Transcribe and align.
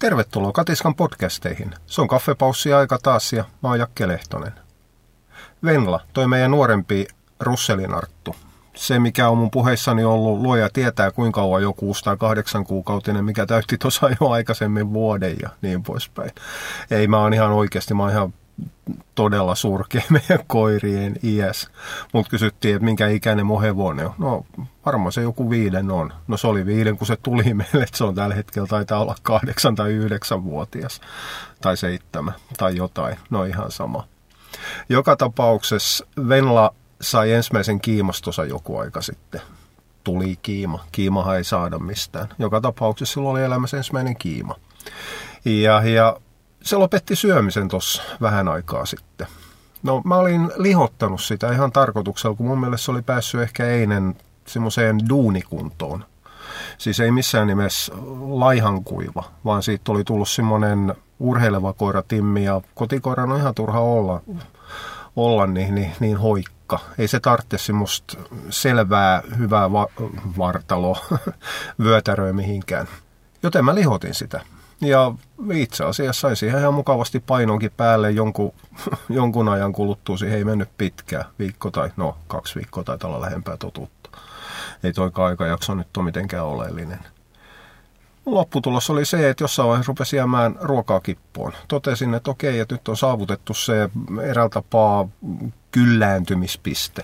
Tervetuloa 0.00 0.52
Katiskan 0.52 0.94
podcasteihin. 0.94 1.74
Se 1.86 2.00
on 2.00 2.08
kaffepaussi-aika 2.08 2.98
taas 3.02 3.32
ja 3.32 3.44
mä 3.62 3.68
oon 3.68 3.78
Jakke 3.78 4.08
Lehtonen. 4.08 4.52
Venla, 5.64 6.00
toi 6.12 6.26
meidän 6.26 6.50
nuorempi 6.50 7.06
Russelinarttu. 7.40 8.36
Se, 8.74 8.98
mikä 8.98 9.28
on 9.28 9.38
mun 9.38 9.50
puheissani 9.50 10.04
ollut, 10.04 10.40
luoja 10.40 10.68
tietää 10.72 11.10
kuinka 11.10 11.40
kauan 11.40 11.62
joku 11.62 11.86
6 11.86 12.04
kahdeksan 12.18 12.64
kuukautinen, 12.64 13.24
mikä 13.24 13.46
täytti 13.46 13.78
tuossa 13.78 14.10
jo 14.20 14.28
aikaisemmin 14.28 14.92
vuoden 14.92 15.36
ja 15.42 15.48
niin 15.62 15.82
poispäin. 15.82 16.30
Ei, 16.90 17.06
mä 17.06 17.18
oon 17.18 17.34
ihan 17.34 17.50
oikeasti, 17.50 17.94
mä 17.94 18.02
oon 18.02 18.12
ihan 18.12 18.34
todella 19.14 19.54
surkea 19.54 20.02
meidän 20.10 20.44
koirien 20.46 21.16
iäs. 21.22 21.68
Mutta 22.12 22.30
kysyttiin, 22.30 22.74
että 22.74 22.84
minkä 22.84 23.08
ikäinen 23.08 23.46
mun 23.46 23.62
hevonen 23.62 24.06
on. 24.06 24.14
No 24.18 24.46
varmaan 24.86 25.12
se 25.12 25.22
joku 25.22 25.50
viiden 25.50 25.90
on. 25.90 26.12
No 26.28 26.36
se 26.36 26.46
oli 26.46 26.66
viiden, 26.66 26.98
kun 26.98 27.06
se 27.06 27.16
tuli 27.16 27.54
meille, 27.54 27.82
että 27.82 27.98
se 27.98 28.04
on 28.04 28.14
tällä 28.14 28.34
hetkellä 28.34 28.68
taitaa 28.68 29.00
olla 29.00 29.14
kahdeksan 29.22 29.74
tai 29.74 29.90
yhdeksän 29.92 30.44
vuotias. 30.44 31.00
Tai 31.60 31.76
seitsemän 31.76 32.34
tai 32.56 32.76
jotain. 32.76 33.16
No 33.30 33.44
ihan 33.44 33.70
sama. 33.70 34.06
Joka 34.88 35.16
tapauksessa 35.16 36.06
Venla 36.28 36.74
sai 37.00 37.32
ensimmäisen 37.32 37.80
kiimastosa 37.80 38.44
joku 38.44 38.78
aika 38.78 39.02
sitten. 39.02 39.40
Tuli 40.04 40.38
kiima. 40.42 40.84
Kiimahan 40.92 41.36
ei 41.36 41.44
saada 41.44 41.78
mistään. 41.78 42.28
Joka 42.38 42.60
tapauksessa 42.60 43.14
sillä 43.14 43.30
oli 43.30 43.42
elämässä 43.42 43.76
ensimmäinen 43.76 44.16
kiima. 44.16 44.56
Ja, 45.44 45.82
ja 45.84 46.16
se 46.62 46.76
lopetti 46.76 47.16
syömisen 47.16 47.68
tuossa 47.68 48.02
vähän 48.20 48.48
aikaa 48.48 48.86
sitten. 48.86 49.26
No 49.82 50.02
mä 50.04 50.16
olin 50.16 50.50
lihottanut 50.56 51.20
sitä 51.20 51.52
ihan 51.52 51.72
tarkoituksella, 51.72 52.36
kun 52.36 52.46
mun 52.46 52.60
mielestä 52.60 52.84
se 52.84 52.90
oli 52.90 53.02
päässyt 53.02 53.40
ehkä 53.40 53.66
einen 53.66 54.16
semmoiseen 54.46 55.08
duunikuntoon. 55.08 56.04
Siis 56.78 57.00
ei 57.00 57.10
missään 57.10 57.46
nimessä 57.46 57.92
laihankuiva, 58.20 59.24
vaan 59.44 59.62
siitä 59.62 59.92
oli 59.92 60.04
tullut 60.04 60.28
semmoinen 60.28 60.94
urheileva 61.18 61.72
koira 61.72 62.02
Timmi 62.02 62.44
ja 62.44 62.60
kotikoiran 62.74 63.32
on 63.32 63.38
ihan 63.38 63.54
turha 63.54 63.80
olla, 63.80 64.22
olla 65.16 65.46
niin, 65.46 65.74
niin, 65.74 65.92
niin 66.00 66.16
hoikka. 66.16 66.78
Ei 66.98 67.08
se 67.08 67.20
tarvitse 67.20 67.58
semmoista 67.58 68.18
selvää, 68.50 69.22
hyvää 69.38 69.72
va- 69.72 69.88
vartaloa, 70.38 70.98
vyötäröä 71.84 72.32
mihinkään. 72.32 72.88
Joten 73.42 73.64
mä 73.64 73.74
lihotin 73.74 74.14
sitä. 74.14 74.40
Ja 74.80 75.12
itse 75.52 75.84
asiassa 75.84 76.20
sai 76.20 76.36
siihen 76.36 76.60
ihan 76.60 76.74
mukavasti 76.74 77.20
painonkin 77.20 77.72
päälle 77.76 78.10
jonkun, 78.10 78.52
jonkun 79.08 79.48
ajan 79.48 79.72
kuluttua. 79.72 80.16
Siihen 80.16 80.38
ei 80.38 80.44
mennyt 80.44 80.68
pitkään, 80.78 81.24
viikko 81.38 81.70
tai 81.70 81.90
no 81.96 82.16
kaksi 82.28 82.54
viikkoa 82.54 82.84
tai 82.84 82.98
olla 83.04 83.20
lähempää 83.20 83.56
totuutta. 83.56 84.10
Ei 84.82 84.92
toi 84.92 85.10
aikajakso 85.14 85.74
nyt 85.74 85.96
ole 85.96 86.04
mitenkään 86.04 86.46
oleellinen. 86.46 86.98
Lopputulos 88.26 88.90
oli 88.90 89.04
se, 89.04 89.30
että 89.30 89.44
jossain 89.44 89.68
vaiheessa 89.68 89.90
rupesi 89.90 90.16
jäämään 90.16 90.56
ruokaa 90.60 91.00
kippoon. 91.00 91.52
Totesin, 91.68 92.14
että 92.14 92.30
okei, 92.30 92.58
että 92.58 92.74
nyt 92.74 92.88
on 92.88 92.96
saavutettu 92.96 93.54
se 93.54 93.90
eräällä 94.22 94.50
tapaa 94.50 95.08
kyllääntymispiste. 95.70 97.02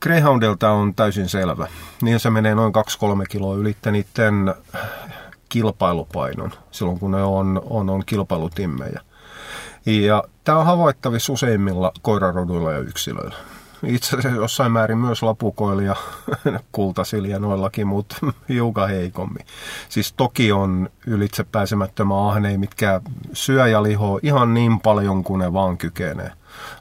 Greyhoundilta 0.00 0.70
on 0.70 0.94
täysin 0.94 1.28
selvä. 1.28 1.66
Niin 2.02 2.20
se 2.20 2.30
menee 2.30 2.54
noin 2.54 2.72
2-3 3.22 3.26
kiloa 3.28 3.56
ylitte 3.56 3.90
niiden 3.90 4.54
kilpailupainon 5.50 6.52
silloin, 6.70 6.98
kun 6.98 7.10
ne 7.10 7.22
on, 7.22 7.62
on, 7.70 7.90
on 7.90 8.02
kilpailutimmejä. 8.06 9.00
Ja 9.86 10.24
tämä 10.44 10.58
on 10.58 10.66
havaittavissa 10.66 11.32
useimmilla 11.32 11.92
koiraroduilla 12.02 12.72
ja 12.72 12.78
yksilöillä. 12.78 13.36
Itse 13.86 14.16
asiassa 14.16 14.40
jossain 14.40 14.72
määrin 14.72 14.98
myös 14.98 15.22
lapukoilla 15.22 15.82
ja 15.82 15.96
kultasilja 16.72 17.38
mutta 17.84 18.16
hiukan 18.48 18.88
heikommin. 18.88 19.46
Siis 19.88 20.12
toki 20.12 20.52
on 20.52 20.88
ylitse 21.06 21.44
pääsemättömän 21.44 22.18
ahnei, 22.18 22.58
mitkä 22.58 23.00
syö 23.32 23.66
ja 23.66 23.82
lihoo 23.82 24.20
ihan 24.22 24.54
niin 24.54 24.80
paljon 24.80 25.24
kuin 25.24 25.38
ne 25.38 25.52
vaan 25.52 25.78
kykenee. 25.78 26.32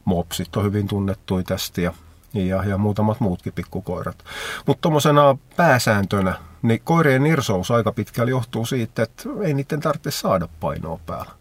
Mopsit 0.05 0.55
on 0.55 0.63
hyvin 0.63 0.87
tunnettuja 0.87 1.43
tästä 1.43 1.81
ja 1.81 1.93
ja, 2.33 2.63
ja 2.63 2.77
muutamat 2.77 3.19
muutkin 3.19 3.53
pikkukoirat. 3.53 4.17
Mutta 4.65 4.81
tuommoisena 4.81 5.37
pääsääntönä, 5.55 6.35
niin 6.61 6.81
koirien 6.83 7.23
nirsous 7.23 7.71
aika 7.71 7.91
pitkälle 7.91 8.31
johtuu 8.31 8.65
siitä, 8.65 9.03
että 9.03 9.23
ei 9.43 9.53
niiden 9.53 9.79
tarvitse 9.79 10.11
saada 10.11 10.47
painoa 10.59 10.99
päällä. 11.05 11.31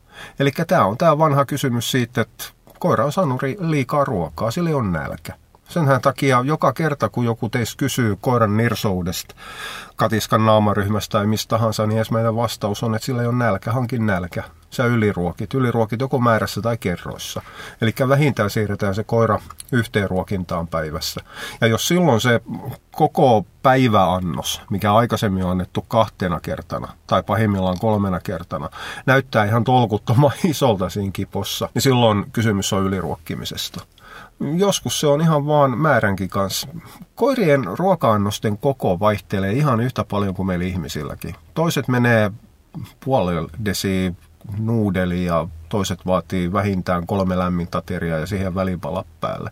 Eli 0.41 0.51
tämä 0.67 0.84
on 0.84 0.99
tämä 0.99 1.19
vanha 1.19 1.45
kysymys 1.45 1.91
siitä, 1.91 2.21
että 2.21 2.45
koira 2.79 3.05
on 3.05 3.12
saanut 3.12 3.43
liikaa 3.59 4.05
ruokaa, 4.05 4.51
sillä 4.51 4.77
on 4.77 4.93
nälkä. 4.93 5.33
Senhän 5.69 6.01
takia 6.01 6.43
joka 6.45 6.73
kerta, 6.73 7.09
kun 7.09 7.25
joku 7.25 7.49
teistä 7.49 7.77
kysyy 7.77 8.17
koiran 8.21 8.56
nirsoudesta, 8.56 9.34
katiskan 9.97 10.47
naamaryhmästä 10.47 11.12
tai 11.19 11.27
mistä 11.27 11.49
tahansa, 11.49 11.87
niin 11.87 11.99
ensimmäinen 11.99 12.37
vastaus 12.37 12.83
on, 12.83 12.95
että 12.95 13.06
sillä 13.06 13.23
ei 13.23 13.29
ole 13.29 13.37
nälkä, 13.37 13.73
hankin 13.73 14.06
nälkä 14.06 14.43
sä 14.71 14.84
yliruokit. 14.84 15.55
Yliruokit 15.55 16.01
joko 16.01 16.19
määrässä 16.19 16.62
tai 16.62 16.79
kerroissa. 16.79 17.43
Eli 17.81 17.95
vähintään 18.09 18.51
siirretään 18.51 18.95
se 18.95 19.05
koira 19.05 19.41
yhteen 19.73 20.11
ruokintaan 20.11 20.69
päivässä. 20.69 21.21
Ja 21.61 21.67
jos 21.67 21.89
silloin 21.89 22.21
se 22.21 22.41
koko 22.91 23.47
päiväannos, 23.62 24.62
mikä 24.71 24.95
aikaisemmin 24.95 25.45
on 25.45 25.50
annettu 25.50 25.83
kahtena 25.83 26.41
kertana 26.41 26.89
tai 27.06 27.23
pahimmillaan 27.23 27.79
kolmena 27.79 28.21
kertana, 28.21 28.69
näyttää 29.06 29.45
ihan 29.45 29.65
tolkuttoman 29.65 30.33
isolta 30.45 30.89
siinä 30.89 31.12
kipossa, 31.12 31.69
niin 31.75 31.83
silloin 31.83 32.31
kysymys 32.33 32.73
on 32.73 32.83
yliruokkimisesta. 32.83 33.85
Joskus 34.41 35.00
se 35.00 35.06
on 35.06 35.21
ihan 35.21 35.47
vaan 35.47 35.78
määränkin 35.78 36.28
kanssa. 36.28 36.69
Koirien 37.15 37.65
ruoka-annosten 37.65 38.59
koko 38.59 39.00
vaihtelee 39.00 39.53
ihan 39.53 39.81
yhtä 39.81 40.04
paljon 40.04 40.34
kuin 40.34 40.47
meillä 40.47 40.65
ihmisilläkin. 40.65 41.34
Toiset 41.54 41.88
menee 41.88 42.31
puolelle 43.04 43.49
desi 43.65 44.15
nuudeli 44.59 45.25
ja 45.25 45.49
toiset 45.69 46.06
vaatii 46.06 46.53
vähintään 46.53 47.06
kolme 47.06 47.38
lämmintä 47.38 47.78
ateriaa 47.78 48.19
ja 48.19 48.26
siihen 48.26 48.54
välipala 48.54 49.04
päälle. 49.21 49.50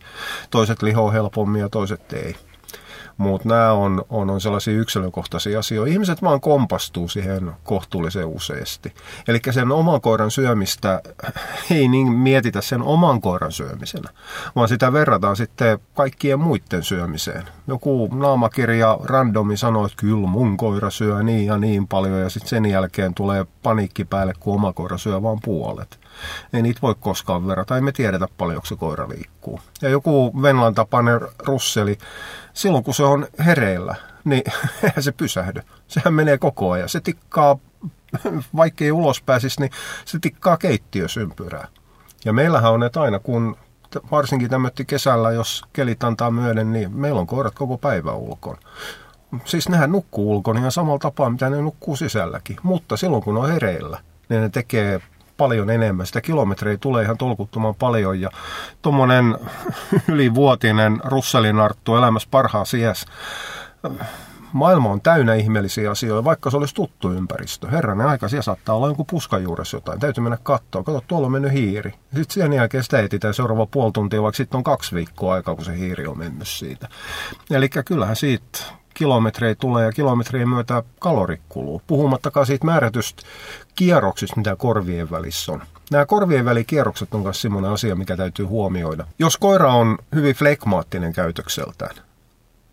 Toiset 0.50 0.82
lihoo 0.82 1.12
helpommin 1.12 1.60
ja 1.60 1.68
toiset 1.68 2.12
ei. 2.12 2.36
Mutta 3.16 3.48
nämä 3.48 3.72
on, 3.72 4.04
on, 4.10 4.30
on 4.30 4.40
sellaisia 4.40 4.74
yksilökohtaisia 4.74 5.58
asioita. 5.58 5.92
Ihmiset 5.92 6.22
vaan 6.22 6.40
kompastuu 6.40 7.08
siihen 7.08 7.52
kohtuullisen 7.64 8.26
useasti. 8.26 8.94
Eli 9.28 9.40
sen 9.50 9.72
oman 9.72 10.00
koiran 10.00 10.30
syömistä 10.30 11.00
ei 11.70 11.88
niin 11.88 12.12
mietitä 12.12 12.60
sen 12.60 12.82
oman 12.82 13.20
koiran 13.20 13.52
syömisenä, 13.52 14.10
vaan 14.56 14.68
sitä 14.68 14.92
verrataan 14.92 15.36
sitten 15.36 15.78
kaikkien 15.94 16.40
muiden 16.40 16.82
syömiseen. 16.82 17.44
Joku 17.66 18.08
naamakirja 18.12 18.98
randomi 19.04 19.56
sanoo, 19.56 19.84
että 19.86 19.96
kyllä 19.96 20.26
mun 20.26 20.56
koira 20.56 20.90
syö 20.90 21.22
niin 21.22 21.46
ja 21.46 21.58
niin 21.58 21.88
paljon 21.88 22.20
ja 22.20 22.30
sitten 22.30 22.48
sen 22.48 22.66
jälkeen 22.66 23.14
tulee 23.14 23.46
paniikki 23.62 24.04
päälle, 24.04 24.32
kun 24.40 24.54
oma 24.54 24.72
koira 24.72 24.98
syö 24.98 25.22
vain 25.22 25.38
puolet. 25.44 25.98
Ei 26.52 26.62
niitä 26.62 26.80
voi 26.82 26.94
koskaan 27.00 27.46
verrata, 27.46 27.76
ei 27.76 27.80
me 27.80 27.92
tiedetä 27.92 28.28
paljonko 28.38 28.66
se 28.66 28.76
koira 28.76 29.08
liikkuu. 29.08 29.60
Ja 29.82 29.88
joku 29.88 30.42
Venlan 30.42 30.74
tapainen 30.74 31.20
russeli, 31.38 31.98
silloin 32.56 32.84
kun 32.84 32.94
se 32.94 33.02
on 33.02 33.26
hereillä, 33.46 33.94
niin 34.24 34.42
eihän 34.82 35.02
se 35.02 35.12
pysähdy. 35.12 35.60
Sehän 35.88 36.14
menee 36.14 36.38
koko 36.38 36.70
ajan. 36.70 36.88
Se 36.88 37.00
tikkaa, 37.00 37.58
vaikka 38.56 38.84
ei 38.84 38.92
ulos 38.92 39.22
pääsisi, 39.22 39.60
niin 39.60 39.70
se 40.04 40.18
tikkaa 40.18 40.56
keittiösympyrää. 40.56 41.68
Ja 42.24 42.32
meillähän 42.32 42.72
on, 42.72 42.82
että 42.82 43.00
aina 43.00 43.18
kun 43.18 43.56
varsinkin 44.10 44.50
tämmötti 44.50 44.84
kesällä, 44.84 45.32
jos 45.32 45.64
kelit 45.72 46.04
antaa 46.04 46.30
myöden, 46.30 46.72
niin 46.72 46.96
meillä 46.96 47.20
on 47.20 47.26
koirat 47.26 47.54
koko 47.54 47.78
päivä 47.78 48.12
ulkon. 48.12 48.56
Siis 49.44 49.68
nehän 49.68 49.92
nukkuu 49.92 50.30
ulkon 50.30 50.58
ihan 50.58 50.72
samalla 50.72 50.98
tapaa, 50.98 51.30
mitä 51.30 51.50
ne 51.50 51.62
nukkuu 51.62 51.96
sisälläkin. 51.96 52.56
Mutta 52.62 52.96
silloin 52.96 53.22
kun 53.22 53.36
on 53.36 53.48
hereillä, 53.48 54.00
niin 54.28 54.42
ne 54.42 54.48
tekee 54.48 55.00
paljon 55.36 55.70
enemmän. 55.70 56.06
Sitä 56.06 56.20
kilometrejä 56.20 56.76
tulee 56.76 57.04
ihan 57.04 57.18
tolkuttoman 57.18 57.74
paljon 57.74 58.20
ja 58.20 58.30
tuommoinen 58.82 59.38
ylivuotinen 60.12 61.00
russelinarttu 61.04 61.96
elämässä 61.96 62.28
parhaan 62.30 62.66
iässä 62.78 63.06
maailma 64.52 64.90
on 64.90 65.00
täynnä 65.00 65.34
ihmeellisiä 65.34 65.90
asioita, 65.90 66.24
vaikka 66.24 66.50
se 66.50 66.56
olisi 66.56 66.74
tuttu 66.74 67.12
ympäristö. 67.12 67.70
Herranen 67.70 68.06
aika, 68.06 68.28
siellä 68.28 68.42
saattaa 68.42 68.74
olla 68.74 68.86
jonkun 68.86 69.06
puskan 69.06 69.42
juuressa 69.42 69.76
jotain. 69.76 70.00
Täytyy 70.00 70.22
mennä 70.22 70.38
katsoa. 70.42 70.82
Kato, 70.82 71.04
tuolla 71.06 71.26
on 71.26 71.32
mennyt 71.32 71.52
hiiri. 71.52 71.90
Sitten 71.90 72.42
sen 72.42 72.52
jälkeen 72.52 72.84
sitä 72.84 73.00
etsitään 73.00 73.34
seuraava 73.34 73.66
puoli 73.66 73.92
tuntia, 73.92 74.22
vaikka 74.22 74.36
sitten 74.36 74.58
on 74.58 74.64
kaksi 74.64 74.94
viikkoa 74.94 75.34
aikaa, 75.34 75.54
kun 75.54 75.64
se 75.64 75.78
hiiri 75.78 76.06
on 76.06 76.18
mennyt 76.18 76.48
siitä. 76.48 76.88
Eli 77.50 77.68
kyllähän 77.68 78.16
siitä 78.16 78.58
kilometrejä 78.96 79.54
tulee 79.54 79.84
ja 79.84 79.92
kilometrien 79.92 80.48
myötä 80.48 80.82
kalori 81.00 81.40
kuluu. 81.48 81.82
Puhumattakaan 81.86 82.46
siitä 82.46 82.66
määrätystä 82.66 83.22
kierroksista, 83.74 84.36
mitä 84.36 84.56
korvien 84.56 85.10
välissä 85.10 85.52
on. 85.52 85.62
Nämä 85.90 86.06
korvien 86.06 86.44
välikierrokset 86.44 87.14
on 87.14 87.20
myös 87.20 87.42
sellainen 87.42 87.70
asia, 87.70 87.96
mikä 87.96 88.16
täytyy 88.16 88.44
huomioida. 88.44 89.06
Jos 89.18 89.36
koira 89.36 89.74
on 89.74 89.98
hyvin 90.14 90.34
flekmaattinen 90.34 91.12
käytökseltään, 91.12 91.96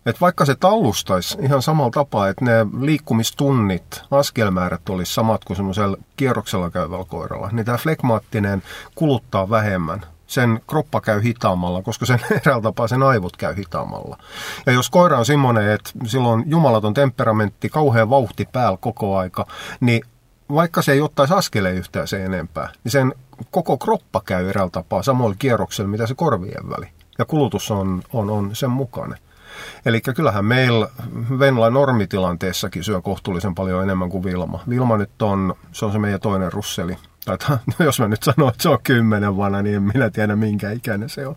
että 0.06 0.20
vaikka 0.20 0.44
se 0.44 0.54
tallustaisi 0.54 1.38
ihan 1.40 1.62
samalla 1.62 1.90
tapaa, 1.90 2.28
että 2.28 2.44
ne 2.44 2.66
liikkumistunnit, 2.80 4.02
askelmäärät 4.10 4.88
olisi 4.88 5.14
samat 5.14 5.44
kuin 5.44 5.56
semmoisella 5.56 5.96
kierroksella 6.16 6.70
käyvällä 6.70 7.04
koiralla, 7.08 7.48
niin 7.52 7.66
tämä 7.66 7.78
flekmaattinen 7.78 8.62
kuluttaa 8.94 9.50
vähemmän 9.50 10.06
sen 10.26 10.60
kroppa 10.66 11.00
käy 11.00 11.22
hitaammalla, 11.22 11.82
koska 11.82 12.06
sen 12.06 12.20
eräällä 12.40 12.62
tapaa 12.62 12.88
sen 12.88 13.02
aivot 13.02 13.36
käy 13.36 13.56
hitaammalla. 13.56 14.18
Ja 14.66 14.72
jos 14.72 14.90
koira 14.90 15.18
on 15.18 15.26
semmoinen, 15.26 15.70
että 15.70 15.90
silloin 16.06 16.44
jumalaton 16.46 16.94
temperamentti, 16.94 17.68
kauhean 17.68 18.10
vauhti 18.10 18.48
päällä 18.52 18.78
koko 18.80 19.16
aika, 19.16 19.46
niin 19.80 20.02
vaikka 20.54 20.82
se 20.82 20.92
ei 20.92 21.00
ottaisi 21.00 21.34
askeleen 21.34 21.76
yhtään 21.76 22.08
se 22.08 22.24
enempää, 22.24 22.68
niin 22.84 22.92
sen 22.92 23.14
koko 23.50 23.78
kroppa 23.78 24.22
käy 24.24 24.48
eräällä 24.48 24.70
tapaa 24.70 25.02
samoilla 25.02 25.36
kierroksilla, 25.38 25.88
mitä 25.88 26.06
se 26.06 26.14
korvien 26.14 26.70
väli. 26.70 26.86
Ja 27.18 27.24
kulutus 27.24 27.70
on, 27.70 28.02
on, 28.12 28.30
on 28.30 28.56
sen 28.56 28.70
mukainen. 28.70 29.18
Eli 29.86 30.00
kyllähän 30.00 30.44
meillä 30.44 30.88
Venla 31.38 31.70
normitilanteessakin 31.70 32.84
syö 32.84 33.00
kohtuullisen 33.00 33.54
paljon 33.54 33.82
enemmän 33.82 34.10
kuin 34.10 34.24
Vilma. 34.24 34.60
Vilma 34.68 34.96
nyt 34.96 35.22
on, 35.22 35.54
se 35.72 35.84
on 35.84 35.92
se 35.92 35.98
meidän 35.98 36.20
toinen 36.20 36.52
russeli. 36.52 36.96
Tai 37.24 37.36
no 37.48 37.84
jos 37.84 38.00
mä 38.00 38.08
nyt 38.08 38.22
sanon, 38.22 38.48
että 38.48 38.62
se 38.62 38.68
on 38.68 38.78
kymmenen 38.84 39.36
vanha, 39.36 39.62
niin 39.62 39.76
en 39.76 39.82
minä 39.82 40.10
tiedä 40.10 40.36
minkä 40.36 40.70
ikäinen 40.70 41.08
se 41.08 41.26
on. 41.26 41.36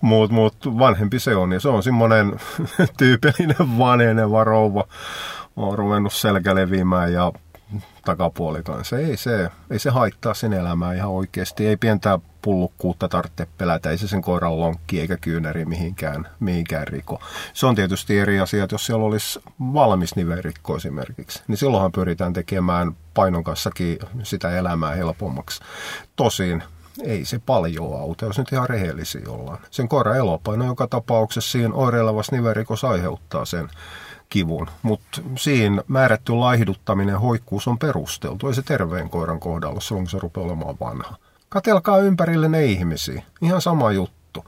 Mutta 0.00 0.34
mut 0.34 0.56
vanhempi 0.78 1.18
se 1.18 1.36
on, 1.36 1.52
ja 1.52 1.60
se 1.60 1.68
on 1.68 1.82
semmoinen 1.82 2.40
tyypillinen 2.98 3.78
vanheneva 3.78 4.44
rouva. 4.44 4.84
On 5.56 5.78
ruvennut 5.78 6.12
selkä 6.12 6.54
leviämään 6.54 7.12
ja 7.12 7.32
takapuoli 8.04 8.62
kanssa. 8.62 8.98
Ei 8.98 9.16
se, 9.16 9.50
ei 9.70 9.78
se 9.78 9.90
haittaa 9.90 10.34
sen 10.34 10.52
elämää 10.52 10.94
ihan 10.94 11.10
oikeasti. 11.10 11.66
Ei 11.66 11.76
pientää 11.76 12.18
pullukkuutta 12.42 13.08
tarvitse 13.08 13.46
pelätä, 13.58 13.90
ei 13.90 13.98
se 13.98 14.08
sen 14.08 14.22
koiran 14.22 14.60
lonkki 14.60 15.00
eikä 15.00 15.16
kyynäri 15.16 15.64
mihinkään, 15.64 16.28
mihinkään 16.40 16.88
riko. 16.88 17.20
Se 17.54 17.66
on 17.66 17.74
tietysti 17.74 18.18
eri 18.18 18.40
asia, 18.40 18.64
että 18.64 18.74
jos 18.74 18.86
siellä 18.86 19.04
olisi 19.04 19.40
valmis 19.60 20.16
nivelrikko 20.16 20.76
esimerkiksi, 20.76 21.42
niin 21.48 21.58
silloinhan 21.58 21.92
pyritään 21.92 22.32
tekemään 22.32 22.96
painon 23.14 23.44
kanssakin 23.44 23.98
sitä 24.22 24.58
elämää 24.58 24.94
helpommaksi. 24.94 25.60
Tosin 26.16 26.62
ei 27.02 27.24
se 27.24 27.38
paljon 27.38 28.00
auta, 28.00 28.26
jos 28.26 28.38
nyt 28.38 28.52
ihan 28.52 28.68
rehellisiä 28.68 29.28
ollaan. 29.28 29.58
Sen 29.70 29.88
koiran 29.88 30.16
elopaino 30.16 30.64
joka 30.64 30.86
tapauksessa 30.86 31.50
siinä 31.50 31.74
oireilevassa 31.74 32.36
nivelrikossa 32.36 32.88
aiheuttaa 32.88 33.44
sen 33.44 33.68
kivun, 34.30 34.66
mutta 34.82 35.20
siinä 35.38 35.82
määrätty 35.88 36.32
laihduttaminen 36.32 37.20
hoikkuus 37.20 37.68
on 37.68 37.78
perusteltu. 37.78 38.48
Ei 38.48 38.54
se 38.54 38.62
terveen 38.62 39.10
koiran 39.10 39.40
kohdalla 39.40 39.80
silloin, 39.80 40.04
kun 40.04 40.10
se 40.10 40.18
rupeaa 40.18 40.46
olemaan 40.46 40.76
vanha. 40.80 41.16
Katelkaa 41.48 41.98
ympärille 41.98 42.48
ne 42.48 42.64
ihmisiä. 42.64 43.22
Ihan 43.42 43.60
sama 43.60 43.92
juttu. 43.92 44.44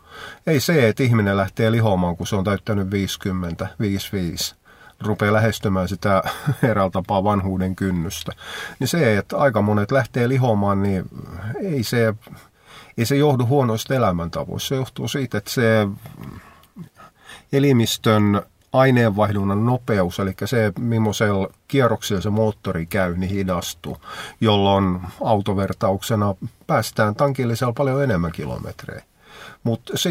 Ei 0.47 0.61
se, 0.61 0.89
että 0.89 1.03
ihminen 1.03 1.37
lähtee 1.37 1.73
lihomaan, 1.73 2.17
kun 2.17 2.27
se 2.27 2.37
on 2.37 2.45
täyttänyt 2.45 2.91
50, 2.91 3.69
55 3.81 4.55
rupeaa 5.01 5.33
lähestymään 5.33 5.89
sitä 5.89 6.23
eräällä 6.71 6.91
tapaa 6.91 7.25
vanhuuden 7.25 7.77
kynnystä. 7.77 8.33
Niin 8.79 8.89
se, 8.89 9.19
että 9.19 9.37
aika 9.37 9.63
monet 9.63 9.91
lähtee 9.91 10.29
lihomaan, 10.29 10.83
niin 10.83 11.05
ei 11.63 11.83
se, 11.83 12.15
ei 12.99 13.07
se 13.07 13.17
johdu 13.17 13.47
huonoista 13.47 13.95
elämäntavoista. 13.95 14.69
Se 14.69 14.75
johtuu 14.75 15.09
siitä, 15.09 15.39
että 15.39 15.51
se 15.51 15.89
elimistön 17.53 18.43
aineenvaihdunnan 18.73 19.67
nopeus, 19.67 20.21
eli 20.21 20.35
se, 20.45 20.73
millaisella 20.79 21.49
kierroksella 21.69 22.23
se 22.23 22.31
moottori 22.31 22.87
käy, 22.87 23.17
niin 23.17 23.31
hidastuu, 23.31 23.97
jolloin 24.41 25.01
autovertauksena 25.25 26.35
päästään 26.67 27.15
tankillisella 27.15 27.73
paljon 27.73 28.03
enemmän 28.03 28.33
kilometrejä. 28.33 29.03
Mutta 29.65 29.93
se 29.97 30.11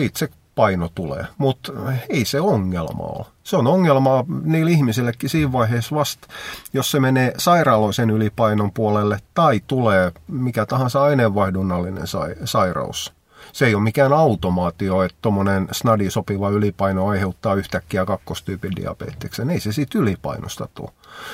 paino 0.56 0.90
tulee, 0.96 1.26
mutta 1.38 1.72
ei 2.10 2.26
se 2.26 2.42
ongelma 2.42 3.04
ole. 3.04 3.26
Se 3.44 3.58
on 3.58 3.68
ongelma 3.68 4.26
niille 4.44 4.72
ihmisillekin 4.72 5.30
siinä 5.30 5.52
vaiheessa 5.52 5.96
vasta, 5.96 6.28
jos 6.74 6.92
se 6.92 7.00
menee 7.00 7.34
sairaaloisen 7.38 8.10
ylipainon 8.10 8.72
puolelle 8.72 9.20
tai 9.34 9.62
tulee 9.68 10.12
mikä 10.28 10.66
tahansa 10.66 11.04
aineenvaihdunnallinen 11.04 12.08
sairaus 12.46 13.14
se 13.54 13.66
ei 13.66 13.76
ole 13.76 13.84
mikään 13.84 14.14
automaatio, 14.14 15.04
että 15.04 15.18
tuommoinen 15.22 15.68
snadi 15.72 16.10
sopiva 16.10 16.50
ylipaino 16.50 17.08
aiheuttaa 17.08 17.54
yhtäkkiä 17.54 18.06
kakkostyypin 18.06 18.76
diabeteksen. 18.76 19.50
Ei 19.50 19.60
se 19.60 19.72
siitä 19.72 19.98
ylipainosta 19.98 20.68
tule. 20.74 20.90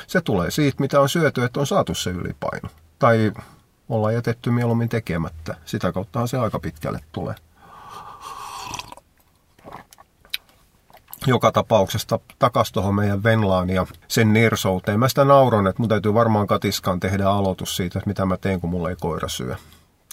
Se 0.07 0.21
tulee 0.21 0.51
siitä, 0.51 0.77
mitä 0.79 1.01
on 1.01 1.09
syöty, 1.09 1.43
että 1.43 1.59
on 1.59 1.67
saatu 1.67 1.95
se 1.95 2.09
ylipaino. 2.09 2.69
Tai 2.99 3.31
ollaan 3.89 4.13
jätetty 4.13 4.51
mieluummin 4.51 4.89
tekemättä. 4.89 5.55
Sitä 5.65 5.91
kauttahan 5.91 6.27
se 6.27 6.37
aika 6.37 6.59
pitkälle 6.59 6.99
tulee. 7.11 7.35
joka 11.27 11.51
tapauksessa 11.51 12.19
takaisin 12.39 12.73
tuohon 12.73 12.95
meidän 12.95 13.23
Venlaan 13.23 13.69
ja 13.69 13.87
sen 14.07 14.33
nirsouteen. 14.33 14.99
Mä 14.99 15.09
sitä 15.09 15.25
nauron, 15.25 15.67
että 15.67 15.81
mun 15.81 15.89
täytyy 15.89 16.13
varmaan 16.13 16.47
katiskaan 16.47 16.99
tehdä 16.99 17.29
aloitus 17.29 17.75
siitä, 17.75 17.99
että 17.99 18.09
mitä 18.09 18.25
mä 18.25 18.37
teen, 18.37 18.61
kun 18.61 18.69
mulla 18.69 18.89
ei 18.89 18.95
koira 18.99 19.27
syö 19.27 19.55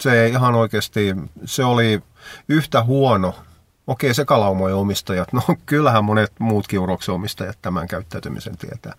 se 0.00 0.28
ihan 0.28 0.54
oikeasti, 0.54 1.14
se 1.44 1.64
oli 1.64 2.02
yhtä 2.48 2.82
huono. 2.82 3.34
Okei, 3.86 4.14
se 4.14 4.24
kalaumojen 4.24 4.76
omistajat, 4.76 5.32
no 5.32 5.42
kyllähän 5.66 6.04
monet 6.04 6.32
muutkin 6.38 6.78
uroksen 6.78 7.14
omistajat 7.14 7.58
tämän 7.62 7.88
käyttäytymisen 7.88 8.56
tietää. 8.56 8.92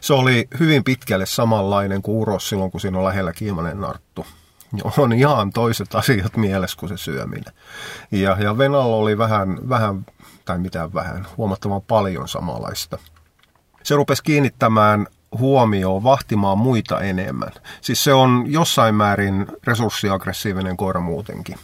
Se 0.00 0.12
oli 0.14 0.48
hyvin 0.60 0.84
pitkälle 0.84 1.26
samanlainen 1.26 2.02
kuin 2.02 2.16
uros 2.16 2.48
silloin, 2.48 2.70
kun 2.70 2.80
siinä 2.80 2.98
on 2.98 3.04
lähellä 3.04 3.32
kiimainen 3.32 3.80
narttu. 3.80 4.26
On 4.98 5.12
ihan 5.12 5.50
toiset 5.50 5.94
asiat 5.94 6.36
mielessä 6.36 6.76
kuin 6.80 6.88
se 6.88 6.96
syöminen. 6.96 7.54
Ja, 8.10 8.36
ja 8.40 8.58
Venalla 8.58 8.96
oli 8.96 9.18
vähän, 9.18 9.68
vähän, 9.68 10.06
tai 10.44 10.58
mitään 10.58 10.94
vähän, 10.94 11.26
huomattavan 11.36 11.82
paljon 11.82 12.28
samanlaista. 12.28 12.98
Se 13.82 13.94
rupesi 13.94 14.22
kiinnittämään 14.22 15.06
huomioon 15.38 16.04
vahtimaan 16.04 16.58
muita 16.58 17.00
enemmän. 17.00 17.52
Siis 17.80 18.04
se 18.04 18.12
on 18.12 18.44
jossain 18.46 18.94
määrin 18.94 19.46
resurssiaggressiivinen 19.64 20.76
koira 20.76 21.00
muutenkin. 21.00 21.58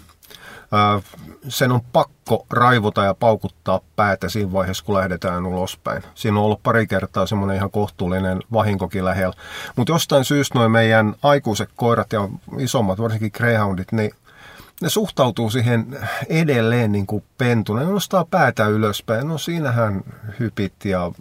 Sen 1.48 1.72
on 1.72 1.80
pakko 1.92 2.46
raivota 2.50 3.04
ja 3.04 3.14
paukuttaa 3.14 3.80
päätä 3.96 4.28
siinä 4.28 4.52
vaiheessa, 4.52 4.84
kun 4.84 4.94
lähdetään 4.94 5.46
ulospäin. 5.46 6.02
Siinä 6.14 6.38
on 6.38 6.44
ollut 6.44 6.62
pari 6.62 6.86
kertaa 6.86 7.26
semmoinen 7.26 7.56
ihan 7.56 7.70
kohtuullinen 7.70 8.40
vahinkokin 8.52 9.04
lähellä. 9.04 9.34
Mutta 9.76 9.92
jostain 9.92 10.24
syystä 10.24 10.58
noin 10.58 10.70
meidän 10.70 11.14
aikuiset 11.22 11.70
koirat 11.76 12.12
ja 12.12 12.28
isommat, 12.58 13.00
varsinkin 13.00 13.30
greyhoundit, 13.34 13.92
niin 13.92 14.10
ne 14.82 14.88
suhtautuu 14.88 15.50
siihen 15.50 15.98
edelleen 16.28 16.92
niin 16.92 17.06
kuin 17.06 17.24
pentuna. 17.38 17.80
Ne 17.80 17.86
nostaa 17.86 18.24
päätä 18.24 18.66
ylöspäin. 18.66 19.28
No 19.28 19.38
siinähän 19.38 20.00
hypit 20.40 20.84
ja 20.84 21.12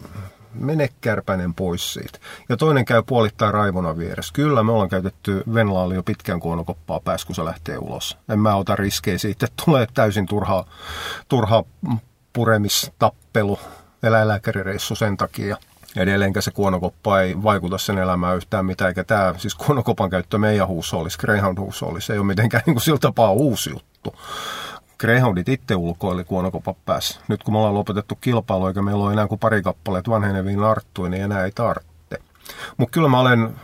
mene 0.59 0.89
kärpäinen 1.01 1.53
pois 1.53 1.93
siitä. 1.93 2.19
Ja 2.49 2.57
toinen 2.57 2.85
käy 2.85 3.03
puolittain 3.05 3.53
raivona 3.53 3.97
vieressä. 3.97 4.33
Kyllä, 4.33 4.63
me 4.63 4.71
ollaan 4.71 4.89
käytetty 4.89 5.43
Venlaali 5.53 5.95
jo 5.95 6.03
pitkään 6.03 6.39
kuonokoppaa 6.39 6.99
pääs, 6.99 7.25
kun 7.25 7.35
se 7.35 7.45
lähtee 7.45 7.77
ulos. 7.77 8.17
En 8.29 8.39
mä 8.39 8.55
ota 8.55 8.75
riskejä 8.75 9.17
siitä, 9.17 9.45
että 9.45 9.63
tulee 9.65 9.87
täysin 9.93 10.25
turha, 10.25 10.65
turha 11.27 11.63
puremistappelu, 12.33 13.59
eläinlääkärireissu 14.03 14.95
sen 14.95 15.17
takia. 15.17 15.57
Edelleenkä 15.95 16.41
se 16.41 16.51
kuonokoppa 16.51 17.21
ei 17.21 17.43
vaikuta 17.43 17.77
sen 17.77 17.97
elämään 17.97 18.37
yhtään 18.37 18.65
mitään, 18.65 18.87
eikä 18.87 19.03
tämä, 19.03 19.33
siis 19.37 19.55
kuonokopan 19.55 20.09
käyttö 20.09 20.37
meidän 20.37 20.67
huusollis, 20.67 21.17
Greyhound 21.17 21.59
huusollis, 21.59 22.09
ei 22.09 22.17
ole 22.17 22.27
mitenkään 22.27 22.63
niin 22.65 22.73
kuin 22.73 22.81
sillä 22.81 22.99
tapaa 22.99 23.31
uusi 23.31 23.69
juttu. 23.69 24.15
Greyhoundit 24.99 25.49
itse 25.49 25.75
ulkoili 25.75 26.23
kuonokopat 26.23 26.77
päässä. 26.85 27.19
Nyt 27.27 27.43
kun 27.43 27.53
me 27.53 27.57
ollaan 27.57 27.73
lopetettu 27.73 28.15
kilpailu, 28.15 28.67
eikä 28.67 28.81
meillä 28.81 29.03
ole 29.03 29.13
enää 29.13 29.27
kuin 29.27 29.39
pari 29.39 29.61
kappaleet 29.61 30.09
vanheneviin 30.09 30.63
arttuja, 30.63 31.09
niin 31.09 31.23
enää 31.23 31.45
ei 31.45 31.51
tarvitse. 31.51 32.21
Mutta 32.77 32.93
kyllä 32.93 33.07
mä 33.07 33.19
olen, 33.19 33.55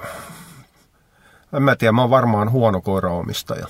en 1.53 1.63
mä 1.63 1.75
tiedä, 1.75 1.91
mä 1.91 2.01
oon 2.01 2.09
varmaan 2.09 2.51
huono 2.51 2.81
koiraomistaja. 2.81 3.67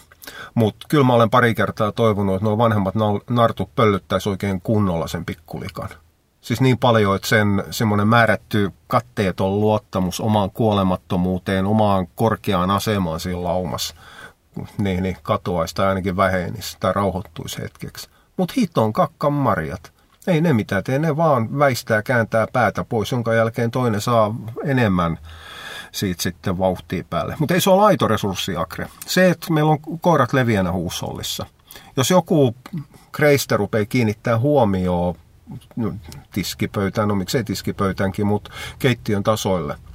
Mutta 0.53 0.85
kyllä 0.89 1.03
mä 1.03 1.13
olen 1.13 1.29
pari 1.29 1.55
kertaa 1.55 1.91
toivonut, 1.91 2.35
että 2.35 2.45
nuo 2.45 2.57
vanhemmat 2.57 2.93
nartut 3.29 3.75
pöllyttäisi 3.75 4.29
oikein 4.29 4.61
kunnolla 4.61 5.07
sen 5.07 5.25
pikkulikan. 5.25 5.89
Siis 6.41 6.61
niin 6.61 6.77
paljon, 6.77 7.15
että 7.15 7.27
sen 7.27 7.63
semmoinen 7.71 8.07
määrätty 8.07 8.71
katteeton 8.87 9.59
luottamus 9.59 10.21
omaan 10.21 10.51
kuolemattomuuteen, 10.51 11.65
omaan 11.65 12.07
korkeaan 12.15 12.71
asemaan 12.71 13.19
siinä 13.19 13.43
laumassa– 13.43 13.95
niin, 14.77 15.03
niin 15.03 15.17
katoaisi 15.23 15.75
tai 15.75 15.87
ainakin 15.87 16.17
vähenisi 16.17 16.77
tai 16.79 16.93
rauhoittuisi 16.93 17.61
hetkeksi. 17.61 18.09
Mutta 18.37 18.53
hiton 18.57 18.93
kakkan 18.93 19.33
marjat. 19.33 19.93
Ei 20.27 20.41
ne 20.41 20.53
mitään 20.53 20.83
tee, 20.83 20.99
ne 20.99 21.17
vaan 21.17 21.59
väistää, 21.59 22.01
kääntää 22.01 22.47
päätä 22.53 22.83
pois, 22.83 23.11
jonka 23.11 23.33
jälkeen 23.33 23.71
toinen 23.71 24.01
saa 24.01 24.35
enemmän 24.65 25.19
siitä 25.91 26.23
sitten 26.23 26.57
vauhtia 26.57 27.03
päälle. 27.09 27.35
Mutta 27.39 27.53
ei 27.53 27.61
se 27.61 27.69
ole 27.69 27.85
aito 27.85 28.07
resurssi, 28.07 28.55
Akre. 28.55 28.87
Se, 29.05 29.29
että 29.29 29.53
meillä 29.53 29.71
on 29.71 29.99
koirat 30.01 30.33
leviänä 30.33 30.71
huusollissa. 30.71 31.45
Jos 31.97 32.09
joku 32.09 32.55
kreistä 33.11 33.57
rupeaa 33.57 33.85
kiinnittää 33.85 34.39
huomioon 34.39 35.15
no, 35.75 35.93
tiskipöytään, 36.31 37.07
no 37.07 37.15
miksei 37.15 37.43
tiskipöytäänkin, 37.43 38.27
mutta 38.27 38.51
keittiön 38.79 39.23
tasoille– 39.23 39.75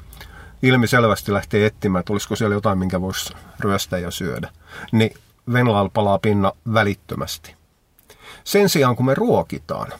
ilmiselvästi 0.62 1.32
lähtee 1.32 1.66
etsimään, 1.66 2.00
että 2.00 2.12
olisiko 2.12 2.36
siellä 2.36 2.54
jotain, 2.54 2.78
minkä 2.78 3.00
voisi 3.00 3.34
ryöstää 3.60 3.98
ja 3.98 4.10
syödä, 4.10 4.50
niin 4.92 5.14
Venlaal 5.52 5.88
palaa 5.88 6.18
pinna 6.18 6.52
välittömästi. 6.74 7.54
Sen 8.44 8.68
sijaan, 8.68 8.96
kun 8.96 9.06
me 9.06 9.14
ruokitaan, 9.14 9.92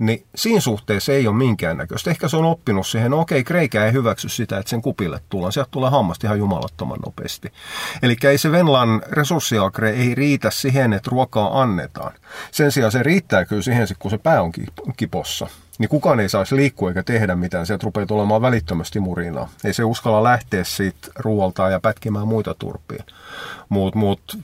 niin 0.00 0.26
siinä 0.34 0.60
suhteessa 0.60 1.12
ei 1.12 1.26
ole 1.26 1.36
minkäännäköistä. 1.36 2.10
Ehkä 2.10 2.28
se 2.28 2.36
on 2.36 2.44
oppinut 2.44 2.86
siihen, 2.86 3.10
no 3.10 3.20
okei, 3.20 3.44
kreikä 3.44 3.86
ei 3.86 3.92
hyväksy 3.92 4.28
sitä, 4.28 4.58
että 4.58 4.70
sen 4.70 4.82
kupille 4.82 5.20
tullaan. 5.28 5.52
Sieltä 5.52 5.70
tulee 5.70 5.90
hammasta 5.90 6.26
ihan 6.26 6.38
jumalattoman 6.38 6.98
nopeasti. 7.06 7.52
Eli 8.02 8.16
ei 8.22 8.38
se 8.38 8.52
Venlan 8.52 9.02
resurssiakre 9.10 9.90
ei 9.90 10.14
riitä 10.14 10.50
siihen, 10.50 10.92
että 10.92 11.10
ruokaa 11.10 11.62
annetaan. 11.62 12.12
Sen 12.50 12.72
sijaan 12.72 12.92
se 12.92 13.02
riittää 13.02 13.44
kyllä 13.44 13.62
siihen, 13.62 13.86
kun 13.98 14.10
se 14.10 14.18
pää 14.18 14.42
on 14.42 14.52
kipossa. 14.96 15.46
Niin 15.78 15.88
kukaan 15.88 16.20
ei 16.20 16.28
saisi 16.28 16.56
liikkua 16.56 16.88
eikä 16.88 17.02
tehdä 17.02 17.36
mitään. 17.36 17.66
Sieltä 17.66 17.84
rupeaa 17.84 18.06
tulemaan 18.06 18.42
välittömästi 18.42 19.00
murinaa. 19.00 19.48
Ei 19.64 19.74
se 19.74 19.84
uskalla 19.84 20.22
lähteä 20.22 20.64
siitä 20.64 21.08
ruoaltaan 21.18 21.72
ja 21.72 21.80
pätkimään 21.80 22.28
muita 22.28 22.54
turpiin. 22.54 23.04
Mutta 23.68 23.98
mut 23.98 24.38